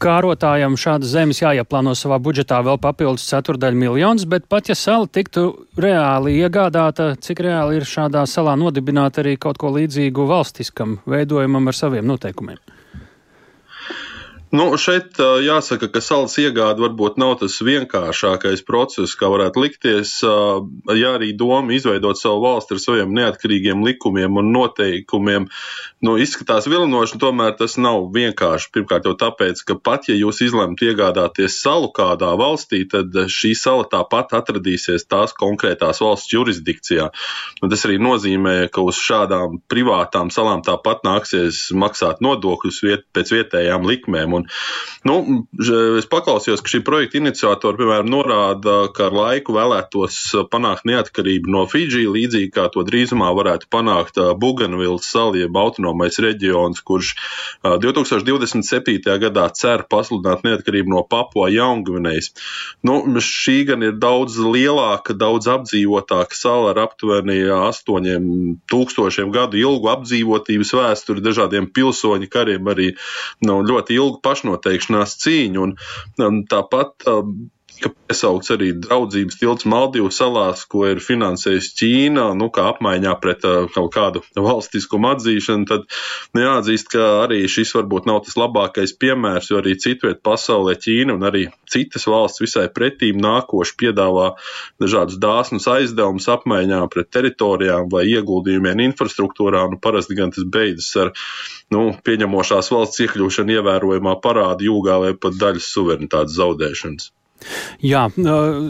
[0.00, 5.46] kārotājam šādas zemes jāieplāno savā budžetā vēl papildus ceturdaļu miljonus, bet pat ja sala tiktu
[5.80, 11.82] reāli iegādāta, cik reāli ir šādā salā nodibināt arī kaut ko līdzīgu valstiskam veidojumam ar
[11.84, 12.60] saviem noteikumiem?
[14.50, 15.14] Nu, šeit
[15.46, 20.16] jāsaka, ka salas iegāde varbūt nav tas vienkāršākais process, kā varētu likties.
[20.24, 25.46] Ja arī doma izveidot savu valsti ar saviem neatkarīgiem likumiem un noteikumiem,
[26.04, 28.70] nu, izskatās vilinoši, tomēr tas nav vienkārši.
[28.74, 33.84] Pirmkārt, jau tāpēc, ka pat ja jūs izlemat iegādāties salu kādā valstī, tad šī sala
[33.90, 37.10] tāpat atradīsies tās konkrētās valsts jurisdikcijā.
[37.60, 43.34] Un tas arī nozīmē, ka uz šādām privātām salām tāpat nāksies maksāt nodokļus viet, pēc
[43.36, 44.38] vietējām likmēm.
[44.40, 44.48] Un,
[45.04, 45.18] nu,
[46.00, 51.66] es paklausījos, ka šī projekta iniciatori, piemēram, norāda, ka ar laiku vēlētos panākt neatkarību no
[51.68, 57.14] Fidži, līdzīgi kā to drīzumā varētu panākt Buganvils sala, jeb autonomija autonomais reģions, kurš
[57.62, 59.18] 2027.
[59.20, 62.32] gadā cer pasludināt neatkarību no Papua Jaungvinejas.
[62.82, 70.74] Nu, šī gan ir daudz lielāka, daudz apdzīvotāka sala ar aptuveni 8000 gadu ilgu apdzīvotības
[70.78, 72.92] vēsturi, dažādiem pilsoņu kariem, arī
[73.44, 75.60] nu, ļoti ilgu pašnoteikšanās cīņu.
[75.60, 75.76] Un,
[76.22, 77.50] um, tāpat um,
[77.80, 83.44] tika piesaukts arī draudzības tilts Maldīvu salās, ko ir finansējusi Ķīna, nu, kā apmaiņā pret
[83.48, 85.86] uh, kaut kādu valstiskumu atzīšanu, tad
[86.34, 91.16] nu, jāatzīst, ka arī šis varbūt nav tas labākais piemērs, jo arī citviet pasaulē Ķīna
[91.16, 94.32] un arī citas valsts visai pretīm nākoši piedāvā
[94.82, 101.14] dažādus dāsnus aizdevumus apmaiņā pret teritorijām vai ieguldījumiem infrastruktūrā, nu, parasti gan tas beidzas ar
[101.72, 107.10] nu, pieņemošās valsts iekļūšanu ievērojamā parāda jūgā vai pat daļas suverenitātes zaudēšanas.
[107.80, 108.02] Jā,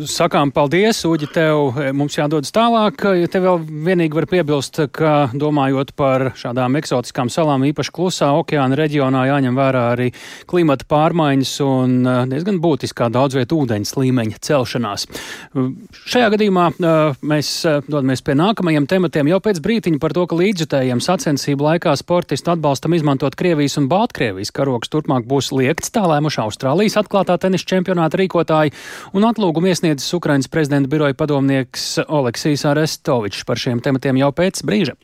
[0.07, 3.03] sakām paldies, Uģi, tev mums jādodas tālāk.
[3.19, 8.79] Ja te vēl vienīgi var piebilst, ka domājot par šādām eksotiskām salām, īpaši klusā okeāna
[8.79, 10.09] reģionā, jāņem vērā arī
[10.51, 11.97] klimata pārmaiņas un
[12.31, 15.07] diezgan būtiskā daudzvietu ūdeņas līmeņa celšanās.
[16.15, 16.69] Šajā gadījumā
[17.27, 17.53] mēs
[17.89, 22.95] dodamies pie nākamajiem tematiem jau pēc brītiņa par to, ka līdzjutējiem sacensību laikā sportistu atbalstam
[22.95, 28.60] izmantot Krievijas un Baltkrievijas karoks turpmāk būs liekts, tā lēmuši Austrālijas atklātā tenisa čempionāta rīkotāji
[28.61, 28.73] iedzīvotāji,
[29.15, 34.97] un atlūgumu iesniedzis Ukrainas prezidenta biroja padomnieks Oleksijas Arestovičs par šiem tematiem jau pēc brīža.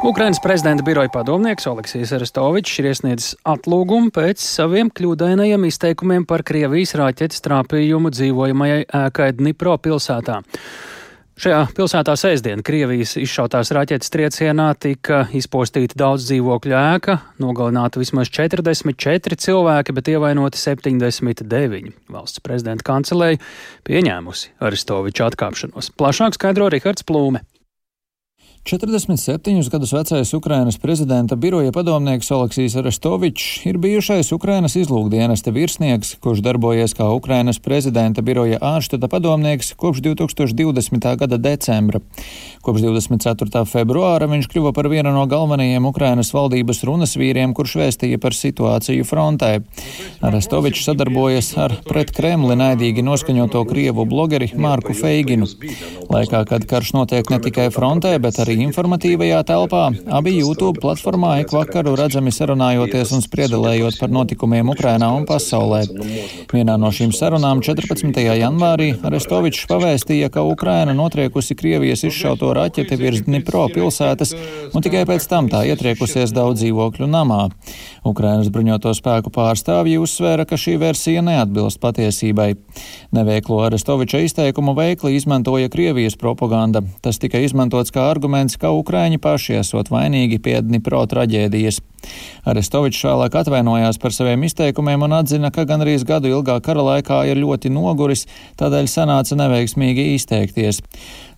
[0.00, 6.96] Ukrainas prezidenta biroja padomnieks Oleksijas Arestovičs ir iesniedzis atlūgumu pēc saviem kļūdainajiem izteikumiem par Krievijas
[6.96, 10.40] raķetes trāpījumu dzīvojamajai ēkai Dnipro pilsētā.
[11.40, 19.38] Šajā pilsētā sēsdien Krievijas izšautās raķetes triecienā tika izpostīta daudz dzīvokļu ēka, nogalināti vismaz 44
[19.40, 21.94] cilvēki, bet ievainoti 79.
[22.12, 23.40] Valsts prezidenta kancelēja
[23.88, 25.88] pieņēmusi Aristoviča atkāpšanos.
[25.96, 27.40] Plašāk skaidro Rihards Plūme.
[28.64, 36.42] 47 gadus vecais Ukrainas prezidenta biroja padomnieks Oleksijas Arestovičs ir bijušais Ukrainas izlūkdienesta virsnieks, kurš
[36.44, 41.16] darbojies kā Ukrainas prezidenta biroja ārštata padomnieks kopš 2020.
[41.16, 42.02] gada decembra.
[42.60, 43.64] Kopš 24.
[43.64, 49.08] februāra viņš kļuva par vienu no galvenajiem Ukrainas valdības runas vīriem, kurš vēstīja par situāciju
[49.08, 49.62] frontē.
[50.20, 55.48] Arestovičs sadarbojas ar pret Kremli naidīgi noskaņoto Krievu blogeri Mārku Feiginu.
[56.12, 61.36] Laikā, kad karš notiek ne tikai frontē, bet arī arī informatīvajā telpā, abi YouTube platformā
[61.42, 65.84] ik vakaru redzami sarunājoties un spriedelējot par notikumiem Ukrainā un pasaulē.
[66.50, 68.10] Vienā no šīm sarunām 14.
[68.40, 74.34] janvārī Arestovičs pavēstīja, ka Ukraina notriekusi Krievijas izšauto raķeti virs Dnipro pilsētas,
[74.74, 77.46] un tikai pēc tam tā ietriekusies daudz dzīvokļu namā.
[78.04, 82.54] Ukrainas bruņoto spēku pārstāvji uzsvēra, ka šī versija neatbilst patiesībai.
[83.14, 86.82] Neveiklo Arestoviča izteikumu veikli izmantoja Krievijas propaganda.
[87.04, 91.80] Tas tika izmantots kā arguments arguments, ka Ukraiņi paši esot vainīgi pie Dnipro traģēdijas.
[92.48, 97.22] Arestovičs vēlāk atvainojās par saviem izteikumiem un atzina, ka gan arī gadu ilgā kara laikā
[97.28, 98.26] ir ļoti noguris,
[98.60, 100.80] tādēļ sanāca neveiksmīgi izteikties.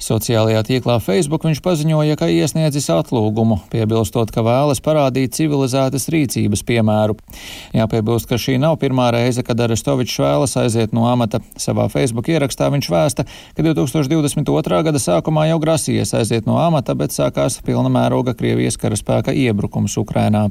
[0.03, 7.19] Sociālajā tīklā Facebook viņš paziņoja, ka iesniedzis atlūgumu, piebilstot, ka vēlas parādīt civilizētas rīcības piemēru.
[7.77, 11.43] Jāpiebilst, ka šī nav pirmā reize, kad Arestovičs vēlas aiziet no amata.
[11.61, 14.83] Savā Facebook ierakstā viņš vēsta, ka 2022.
[14.89, 20.49] gada sākumā jau grasījies aiziet no amata, bet sākās pilna mēroga Krievijas karaspēka iebrukums Ukrainā.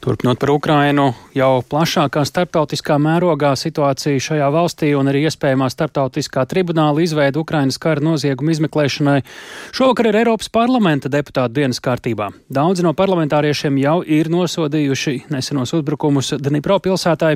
[0.00, 7.02] Turpinot par Ukrainu, jau plašākā starptautiskā mērogā situācija šajā valstī un arī iespējamā starptautiskā tribunāla
[7.02, 9.18] izveida Ukrainas kara noziegumu izmeklēšanai
[9.74, 12.30] šovakar ir Eiropas parlamenta deputātu dienas kārtībā.
[12.46, 17.34] Daudzi no parlamentāriešiem jau ir nosodījuši nesenos uzbrukumus Dnipro pilsētai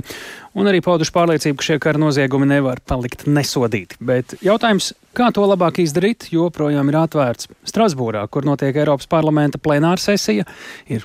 [0.54, 3.98] un arī pauduši pārliecību, ka šie kara noziegumi nevar palikt nesodīti.
[4.00, 10.00] Bet jautājums, kā to labāk izdarīt, joprojām ir atvērts Strasbūrā, kur notiek Eiropas parlamenta plenāra
[10.00, 10.46] sesija.
[10.86, 11.04] Ir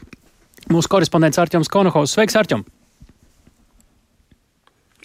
[0.67, 2.11] Mūsu korespondents Arčuns Konohaus.
[2.11, 2.65] Sveiks, Arčum!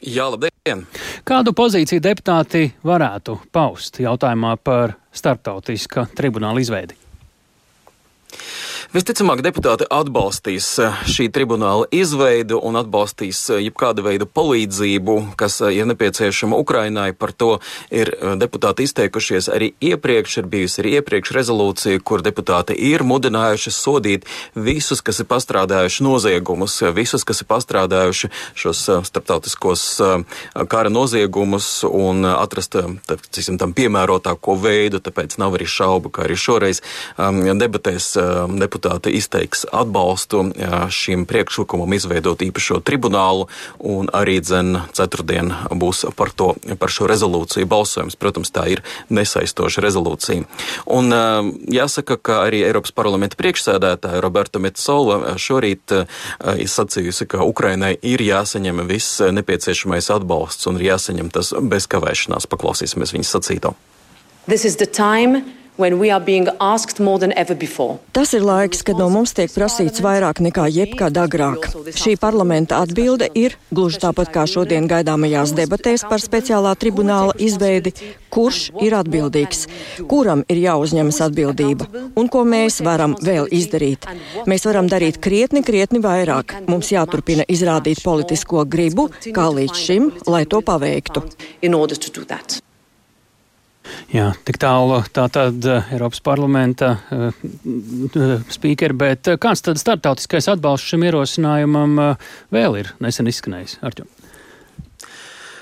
[0.02, 0.82] Jā, labdien!
[1.22, 6.98] Kādu pozīciju deputāti varētu paust jautājumā par starptautiska tribunāla izveidi?
[8.92, 15.78] Visticamāk, deputāti atbalstīs eh, šī tribunāla izveidu un atbalstīs eh, jebkāda veida palīdzību, kas eh,
[15.78, 17.14] ir nepieciešama Ukrainai.
[17.16, 17.54] Par to
[17.88, 20.34] ir deputāti izteikušies arī iepriekš.
[20.42, 26.76] Ir bijusi arī iepriekš rezolūcija, kur deputāti ir mudinājuši sodīt visus, kas ir pastrādājuši noziegumus,
[26.92, 28.28] visus, kas ir pastrādājuši
[28.60, 29.86] šos starptautiskos
[30.68, 32.76] kara noziegumus un atrast,
[33.08, 35.00] tiksim, tam piemērotāko veidu.
[35.00, 36.84] Tāpēc nav arī šaubu, ka arī šoreiz
[37.16, 40.52] um, debatēs um, deputāti deputāti izteiks atbalstu
[40.90, 47.66] šim priekšlikumam izveidot īpašo tribunālu, un arī dzen ceturtdien būs par, to, par šo rezolūciju
[47.66, 48.16] balsojums.
[48.16, 50.46] Protams, tā ir nesaistoša rezolūcija.
[50.86, 51.14] Un
[51.70, 58.84] jāsaka, ka arī Eiropas parlamenta priekšsēdētāja Roberta Metsola šorīt ir sacījusi, ka Ukrainai ir jāsaņem
[58.88, 62.50] viss nepieciešamais atbalsts un ir jāsaņem tas bez kavēšanās.
[62.50, 63.74] Paklausīsimies viņas sacīto.
[64.50, 65.61] This is the time
[68.12, 71.70] Tas ir laiks, kad no mums tiek prasīts vairāk nekā jebkad agrāk.
[71.96, 77.94] Šī parlamenta atbilde ir, gluži tāpat kā šodien gaidāmajās debatēs par speciālā tribunāla izveidi,
[78.32, 79.64] kurš ir atbildīgs,
[80.10, 81.88] kuram ir jāuzņemas atbildība
[82.20, 84.04] un ko mēs varam vēl izdarīt.
[84.44, 86.58] Mēs varam darīt krietni, krietni vairāk.
[86.68, 91.24] Mums jāturpina izrādīt politisko gribu, kā līdz šim, lai to paveiktu.
[94.12, 97.44] Jā, tik tālu tā tad uh, Eiropas parlamenta uh,
[98.52, 103.80] spīkeri, bet uh, kāds tad startautiskais atbalsts šim ierosinājumam uh, vēl ir nesen izskanējis?
[103.82, 104.21] Arķum.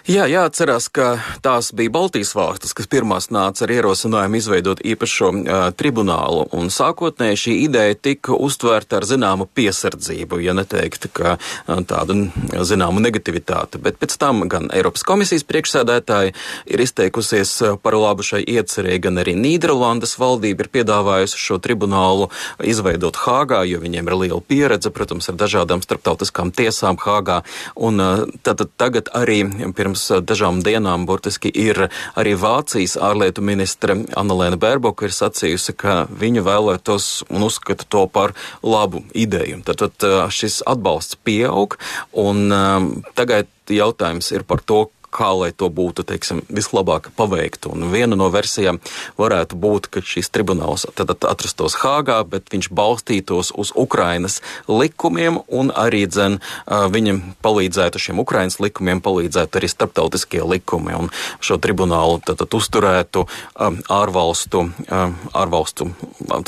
[0.08, 5.64] Jā, jāatcerās, ka tās bija Baltijas valstis, kas pirmās nāca ar ierosinājumu izveidot īpašo uh,
[5.76, 12.16] tribunālu, un sākotnēji šī ideja tika uztvērta ar zināmu piesardzību, ja neteikt, ka uh, tādu
[12.64, 16.32] zināmu negativitāti, bet pēc tam gan Eiropas komisijas priekšsēdētāji
[16.72, 17.52] ir izteikusies
[17.84, 22.30] par labu šai iecerēji, gan arī Nīderlandes valdība ir piedāvājusi šo tribunālu
[22.64, 27.42] izveidot Hāgā, jo viņiem ir liela pieredze, protams, ar dažādām starptautiskām tiesām Hāgā,
[27.76, 29.42] un uh, tad tagad arī
[29.76, 35.76] pirms pirms eh, dažām dienām burtiski ir arī Vācijas ārlietu ministre Annalēna Bērboka ir sacījusi,
[35.76, 39.62] ka viņa vēlētos un uzskata to par labu ideju.
[39.64, 41.76] Tad, tad eh, šis atbalsts pieaug,
[42.12, 47.66] un um, tagad jautājums ir par to, kā lai to būtu teiksim, vislabāk paveikt.
[47.70, 48.80] Un viena no versijām
[49.18, 55.72] varētu būt, ka šis tribunāls tad atrastos Hāgā, bet viņš balstītos uz Ukrainas likumiem un
[55.74, 61.10] arī dzen, viņam palīdzētu šiem Ukrainas likumiem, palīdzētu arī starptautiskie likumi un
[61.42, 63.26] šo tribunālu tad, tad uzturētu
[63.90, 65.90] ārvalstu, ārvalstu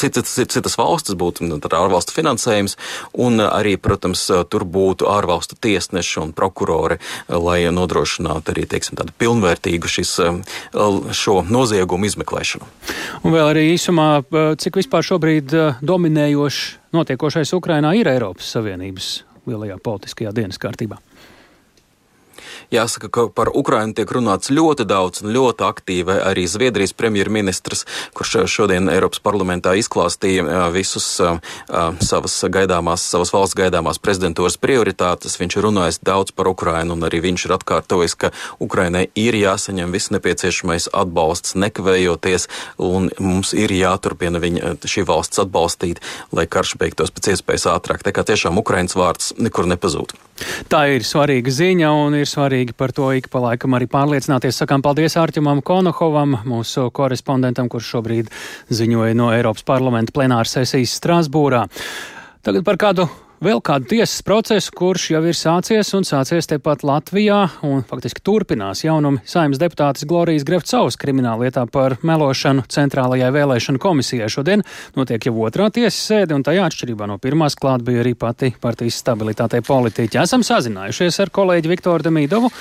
[0.00, 2.76] citas, citas valstis, būtu nu, ārvalstu finansējums
[3.18, 6.98] un arī, protams, tur būtu ārvalstu tiesneši un prokurori,
[7.28, 10.42] lai nodrošinātu arī teiksim, tādu pilnvērtīgu šis, um,
[11.16, 12.68] šo noziegumu izmeklēšanu.
[13.22, 16.62] Un vēl arī īsumā, uh, cik vispār šobrīd uh, dominējošs
[16.96, 19.12] notiekošais Ukrainā ir Eiropas Savienības
[19.48, 21.00] lielajā politiskajā dienas kārtībā?
[22.72, 26.14] Jāsaka, ka par Ukrainu tiek runāts ļoti daudz un ļoti aktīvi.
[26.24, 27.84] Arī Zviedrijas premjerministrs,
[28.16, 31.36] kurš šodien Eiropas parlamentā izklāstīja visus uh,
[32.00, 37.20] savas gaidāmās, savas valsts gaidāmās prezidentūras prioritātes, viņš ir runājis daudz par Ukrainu un arī
[37.26, 38.32] viņš ir atkārtojis, ka
[38.64, 42.48] Ukrainai ir jāsaņem viss nepieciešamais atbalsts nekavējoties
[42.80, 46.00] un mums ir jāturpina viņa, šī valsts atbalstīt,
[46.32, 48.00] lai karš beigtos pēc iespējas ātrāk.
[48.00, 50.16] Tā kā tiešām Ukrainas vārds nekur nepazūd.
[50.72, 54.62] Tā ir svarīga ziņa un ir svarīgi par to ik pa laikam arī pārliecināties.
[54.62, 58.32] Sakām paldies Ārķumam Konohovam, mūsu korespondentam, kurš šobrīd
[58.72, 61.66] ziņoja no Eiropas parlamenta plenāras sesijas Strasbūrā.
[62.42, 63.06] Tagad par kādu
[63.42, 68.84] vēl kādu tiesas procesu, kurš jau ir sācies un sācies tepat Latvijā un faktiski turpinās
[68.84, 74.30] jaunumi saimnes deputātes Glorijas Grevcovas krimināllietā par melošanu centrālajai vēlēšanu komisijai.
[74.32, 74.62] Šodien
[74.98, 79.00] notiek jau otrā tiesas sēde, un tajā atšķirībā no pirmās klāt bija arī pati partijas
[79.02, 80.22] stabilitātei politiķi.
[80.22, 82.52] Esam sazinājušies ar kolēģi Viktoru Demīdovu.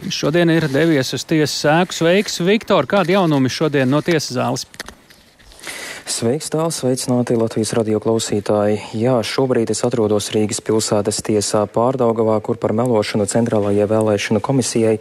[0.00, 2.00] Viņš šodien ir devies uz tiesas sēku.
[2.00, 2.88] Sveiks, Viktor!
[2.90, 4.66] Kādi jaunumi šodien no tiesas zāles?
[6.10, 8.80] Sveiks, tāls, sveicināti Latvijas radio klausītāji.
[8.98, 14.96] Jā, šobrīd es atrodos Rīgas pilsētas tiesā Pārdaugavā, kur par melošanu centrālajai vēlēšanu komisijai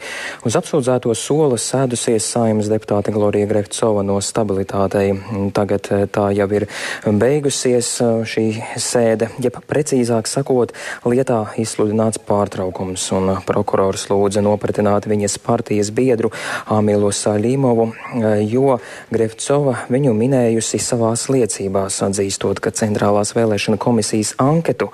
[0.46, 5.16] uz apsūdzēto soli sēdusies saimas deputāte Glorija Grefcova no stabilitātei.
[5.58, 6.68] Tagad eh, tā jau ir
[7.08, 8.46] beigusies eh, šī
[8.78, 10.76] sēde, ja precīzāk sakot,
[11.10, 16.30] lietā izsludināts pārtraukums, un prokurors lūdza nopratināt viņas partijas biedru
[16.70, 18.78] Āmilu Salīmovu, eh, jo
[19.10, 24.90] Grefcova viņu minējusi savā savās liecībās, atzīstot, ka Centrālās vēlēšana komisijas anketu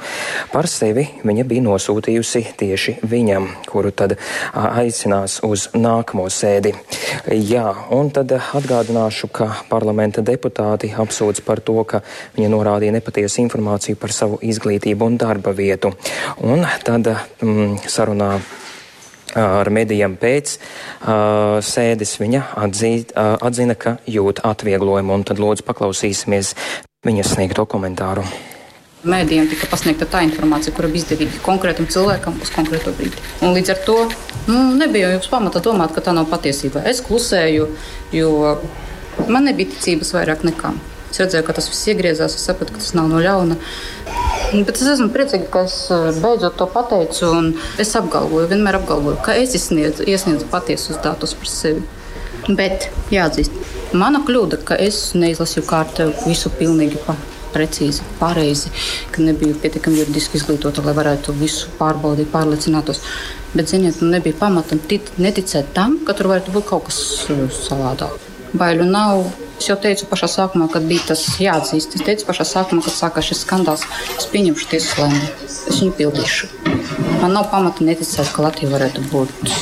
[0.51, 4.17] par sevi viņa bija nosūtījusi tieši viņam, kuru tad
[4.53, 6.75] aicinās uz nākamo sēdi.
[7.33, 12.03] Jā, un tad atgādināšu, ka parlamenta deputāti apsūdz par to, ka
[12.37, 15.95] viņa norādīja nepatiesu informāciju par savu izglītību un darba vietu.
[16.45, 17.09] Un tad
[17.41, 18.35] mm, sarunā
[19.35, 25.65] ar medijiem pēc uh, sēdes viņa atzīt, uh, atzina, ka jūt atvieglojumu, un tad lūdzu
[25.67, 26.55] paklausīsimies
[27.05, 28.25] viņas sniegto komentāru.
[29.05, 33.21] Mēdījiem tika pasniegta tā informācija, kura bija izdevīga konkrētam cilvēkam uz konkrēto brīdi.
[33.45, 33.97] Un līdz ar to
[34.47, 36.81] nu, nebija jums pamata domāt, ka tā nav patiesība.
[36.89, 37.67] Es klusēju,
[38.17, 38.31] jo
[39.29, 40.81] man nebija ticības vairāk nekam.
[41.11, 43.59] Es redzēju, ka tas viss iegriezās, es sapratu, ka tas nav no ļauna.
[44.53, 47.31] Bet es esmu priecīga, ka es eh, beidzot to pateicu.
[47.81, 51.85] Es apgalvoju, vienmēr apgalvoju, ka es iesniedzu, iesniedzu patiesus datus par sevi.
[52.45, 53.55] Bet jāatzīst,
[53.97, 57.15] mana kļūda, ka es neizlasīju kārtu visu pilnīgi pa
[57.55, 58.69] precīzi, pareizi,
[59.15, 63.01] ka nebiju pietiekami juridiski izglītota, lai varētu visu pārbaudīt, pārliecinātos.
[63.55, 66.99] Bet, ziniet, nu nebija pamata neticēt tam, ka tur varētu būt kaut kas
[67.31, 68.19] uh, savādāk.
[68.59, 69.44] Baiļu nav.
[69.55, 71.95] Es jau teicu pašā sākumā, kad bija tas jāatzīst.
[71.95, 73.85] Es teicu pašā sākumā, kad sākās šis skandāls,
[74.17, 75.29] es pieņemšu tiesas lēmumu.
[75.47, 76.51] Es viņu pildīšu.
[77.21, 79.53] Man nav pamata neticēt, ka Latvija varētu būt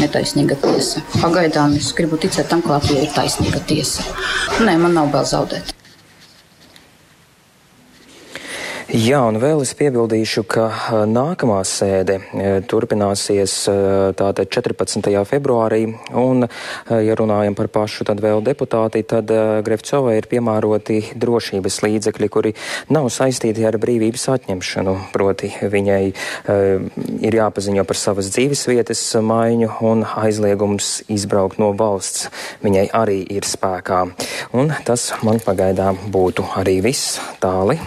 [0.00, 1.02] netaisnīga tiesa.
[1.18, 4.04] Pagaidām es gribu ticēt tam, ka Latvija ir taisnīga tiesa.
[4.60, 5.74] Nē, man nav bail zaudēt.
[8.94, 10.68] Jā, un vēl es piebildīšu, ka
[11.10, 12.20] nākamā sēde
[12.70, 13.54] turpināsies
[14.14, 15.08] tātad 14.
[15.26, 15.80] februārī,
[16.14, 16.46] un,
[16.86, 19.32] ja runājam par pašu tad vēl deputāti, tad
[19.66, 22.52] Grefcovai ir piemēroti drošības līdzekļi, kuri
[22.94, 25.98] nav saistīti ar brīvības atņemšanu, proti viņai
[27.26, 32.30] ir jāpaziņo par savas dzīves vietas maiņu un aizliegums izbraukt no valsts.
[32.62, 34.04] Viņai arī ir spēkā.
[34.54, 37.80] Un tas man pagaidām būtu arī viss tāli.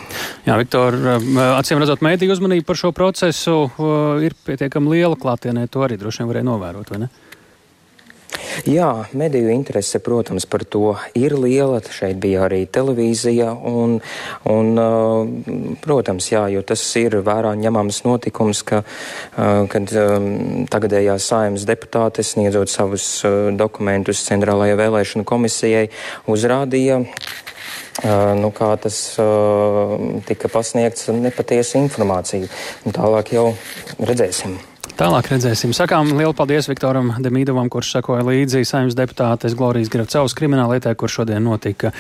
[0.44, 0.97] Jā, Viktor,
[1.58, 3.56] acīm redzot, mēdīju uzmanība par šo procesu
[4.24, 5.68] ir pietiekami liela klātienē.
[5.74, 7.14] To arī droši vien varēja novērot, vai ne?
[8.66, 11.80] Jā, mediju interese, protams, par to ir liela.
[11.94, 14.00] Šeit bija arī televīzija, un,
[14.50, 18.82] un protams, jā, jo tas ir vērā ņemams notikums, ka,
[19.72, 19.94] kad
[20.74, 23.08] tagadējās saimas deputāte sniedzot savus
[23.58, 25.88] dokumentus Centrālajai vēlēšanu komisijai
[26.28, 27.04] uzrādīja
[28.38, 28.98] nu, kā tas
[30.30, 32.50] tika pasniegts nepatiesa informācija.
[32.86, 33.52] Un tālāk jau
[34.00, 34.58] redzēsim.
[34.98, 35.76] Tālāk redzēsim.
[35.78, 41.44] Sakām lielu paldies Viktoram Demīdovam, kurš sakoja līdzi saimnes deputātes Glorijas Grevcavas krimināllietē, kur šodien
[41.46, 41.92] notika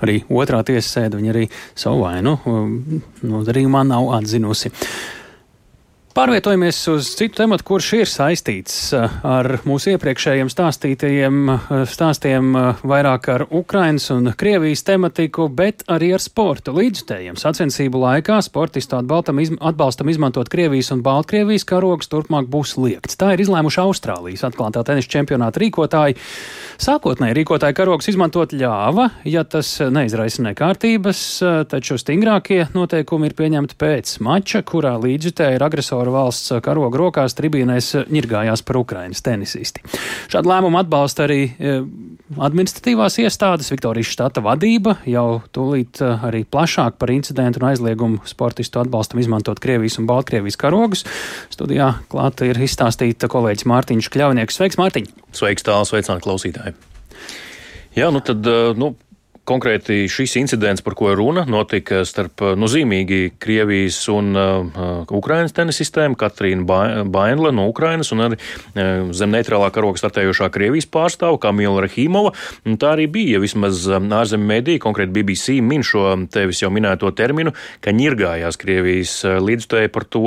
[0.00, 1.18] arī otrā tiesas sēde.
[1.20, 1.44] Viņa arī
[1.76, 2.38] savu vainu
[3.20, 4.72] nodarījumā nav atzinusi.
[6.16, 12.78] Pārvietojamies uz citu tematu, kurš ir saistīts eh, ar mūsu iepriekšējiem stāstītajiem eh, stāstiem eh,
[12.88, 17.36] vairāk ar Ukrainas un Krievijas tematiku, bet arī ar sporta līdzstējiem.
[17.36, 19.02] Sacensību laikā sportistu
[19.42, 23.20] izm atbalstam izmantot Krievijas un Baltkrievijas karogus turpmāk būs liekts.
[23.20, 26.16] Tā ir izlēmuši Austrālijas atklātā tenisa čempionāta rīkotāji.
[26.80, 31.22] Sākotnēji rīkotāji karogus izmantot ļāva, ja tas neizraisa nekārtības,
[31.68, 37.34] taču stingrākie noteikumi ir pieņemti pēc mača, kurā līdzjutēji ir agresori agresora valsts karoga rokās
[37.36, 39.82] tribīnēs ņirgājās par Ukrainas tenisisti.
[40.30, 41.80] Šādu lēmumu atbalsta arī e,
[42.36, 48.80] administratīvās iestādes, Viktorijas štata vadība, jau tūlīt e, arī plašāk par incidentu un aizliegumu sportistu
[48.82, 51.06] atbalstam izmantot Krievijas un Baltkrievijas karogus.
[51.50, 54.60] Studijā klāta ir izstāstīta kolēģis Mārtiņš Kļavnieks.
[54.60, 55.10] Sveiks, Mārtiņ!
[55.36, 56.76] Sveiks, tāls, sveicināt klausītāji!
[57.96, 58.44] Jā, nu tad,
[58.76, 58.92] nu,
[59.46, 65.54] Konkrēti šis incidents, par ko ir runa, notika starp nu, zīmīgi Krievijas un uh, Ukrainas
[65.54, 71.84] tenisistēm, Katrīna Bainle no Ukrainas un arī uh, zem neitrālā karoga startējošā Krievijas pārstāva Kamila
[71.84, 72.32] Rahimova.
[72.66, 77.54] Un tā arī bija, vismaz ārzemju mediji, konkrēti BBC min šo tevis jau minēto terminu,
[77.84, 79.14] ka ņirgājās Krievijas
[79.46, 80.24] līdzstēja par to,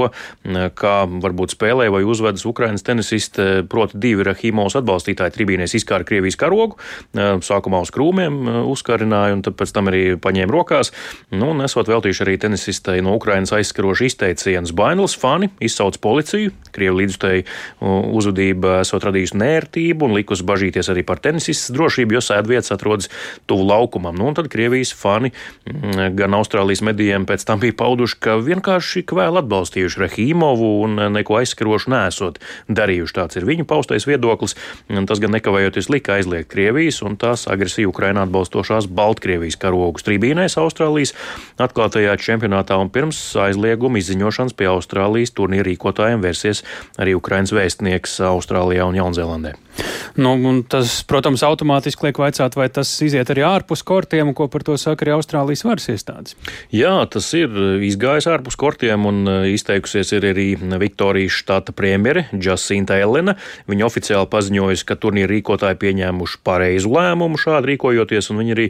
[0.79, 6.79] kā varbūt spēlē vai uzvedas Ukrainas tenisiste, proti divi Rahimovas atbalstītāji tribīnēs izkāra Krievijas karogu,
[7.11, 10.91] sākumā uz krūmiem uzkāra apstiprināja, un pēc tam arī paņēma rokās.
[11.31, 16.99] Nu, un esot veltījuši arī tenisistei no Ukrainas aizskarošu izteicienus Bainls fani, izsauc policiju, Krievu
[17.01, 17.43] līdzstēju
[18.13, 23.09] uzvedība esot radījusi nērtību un likusi bažīties arī par tenisistas drošību, jo sēdvietas atrodas
[23.49, 24.15] tuvu laukumam.
[24.15, 25.31] Nu, un tad Krievijas fani
[25.65, 31.91] gan Austrālijas medijiem pēc tam bija pauduši, ka vienkārši vēl atbalstījuši Rahīmovu un neko aizskarošu
[31.91, 32.37] nesot
[32.69, 33.15] darījuši.
[33.17, 34.55] Tāds ir viņu paustais viedoklis.
[35.09, 41.15] Tas gan nekavējoties lika aizliegt Krievijas un tās agresiju Ukrainā atbalstošās Baltkrievijas karogus tribīnēs Austrālijas
[41.61, 46.65] atklātajā čempionātā un pirms aizlieguma izziņošanas pie Austrālijas turnīra rīkotājiem versies
[46.99, 49.55] arī Ukrainas vēstnieks Austrālijā un Jaunzēlandē.
[50.19, 50.33] Nu,
[50.67, 54.75] tas, protams, automātiski liek vaicāt, vai tas iziet arī ārpus kortiem, un ko par to
[54.79, 56.35] saka arī Austrālijas varas iestādes.
[56.75, 57.53] Jā, tas ir
[57.87, 60.47] izgājis ārpus kortiem, un e, izteikusies ir arī
[60.81, 63.37] Viktorijas štata premjere Jacinta Elena.
[63.71, 68.67] Viņa oficiāli paziņojusi, ka turnīra rīkotāji pieņēmuši pareizu lēmumu šādi rīkojoties, un viņi arī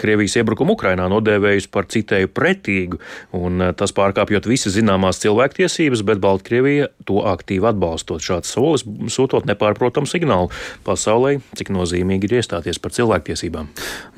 [0.00, 3.00] Krievijas iebrukumu Ukrainā nodēvējusi par citēju pretīgu,
[3.36, 8.24] un e, tas pārkāpjot visas zināmās cilvēktiesības, bet Baltkrievija to aktīvi atbalstot.
[8.24, 10.50] Šāds solis sūtot nepārprotams signālu
[10.86, 13.70] pasaulē, cik nozīmīgi ir iestāties par cilvēktiesībām.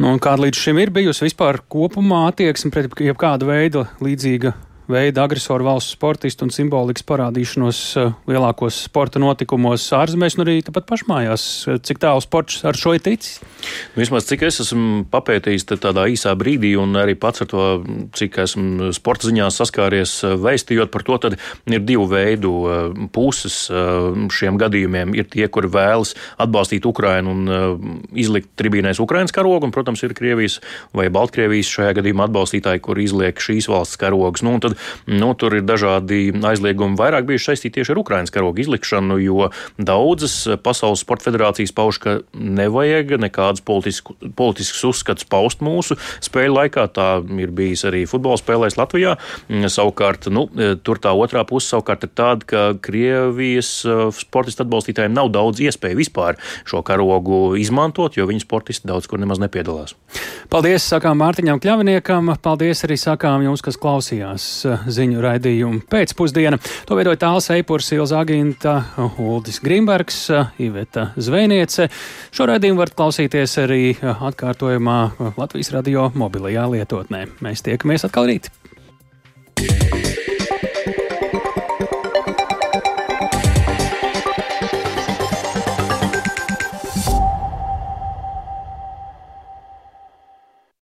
[0.03, 4.55] Nu, kāda līdz šim ir bijusi vispār kopumā attieksme pret jebkādu veidu līdzīga
[4.89, 10.89] veida agresoru valsts sportistu un simbolikas parādīšanos eh, lielākos sporta notikumos ārzemēs, un arī tāpat
[10.89, 11.45] pašmājās.
[11.84, 13.39] Cik tālu sports ar šo ir ticis?
[13.93, 17.66] Nu, vismaz cik es esmu papētījis tādā īsā brīdī, un arī pats ar to,
[18.16, 23.61] cik esmu sporta ziņā saskāries eh, vēstījot par to, tad ir divu veidu eh, puses
[23.68, 25.12] šiem gadījumiem.
[25.18, 30.59] Ir tie, kuri vēlas atbalstīt Ukrainu un izlikt tribīnēs Ukrainas karogu, un, protams, ir Krievijas
[30.97, 34.45] vai Baltkrievijas šajā gadījumā atbalstītāji, kur izliek šīs valsts karogus.
[34.47, 34.78] Nu, tad
[35.11, 40.37] nu, tur ir dažādi aizliegumi vairāk bijuši saistīti tieši ar Ukraiņas karogu izlikšanu, jo daudzas
[40.64, 46.87] Pasaules sporta federācijas pauž, ka nevajag nekādus politisku, politiskus uzskatus paust mūsu spēļu laikā.
[46.95, 47.09] Tā
[47.39, 49.16] ir bijis arī futbola spēlēs Latvijā.
[49.49, 50.47] Savukārt, nu,
[50.85, 56.01] tur tā otrā puse savukārt ir tāda, ka Krievijas uh, sportistu atbalstītājiem nav daudz iespēju
[56.01, 59.97] vispār šo karogu izmantot, jo viņu sportisti daudz kur nemaz nepiedalās.
[60.53, 64.49] Paldies, sakām Mārtiņam Kļaviniekam, paldies arī sakām jums, kas klausījās
[64.89, 66.61] ziņu raidījumu pēcpusdiena.
[66.89, 68.77] To veidoja Tāls Eipurs, Ilza Aginta,
[69.19, 70.21] Uldis Grimbergs,
[70.62, 71.89] Iveta Zvejniece.
[72.35, 74.99] Šo raidījumu varat klausīties arī atkārtojumā
[75.37, 77.27] Latvijas radio mobilajā lietotnē.
[77.45, 78.53] Mēs tiekamies atkal rīt!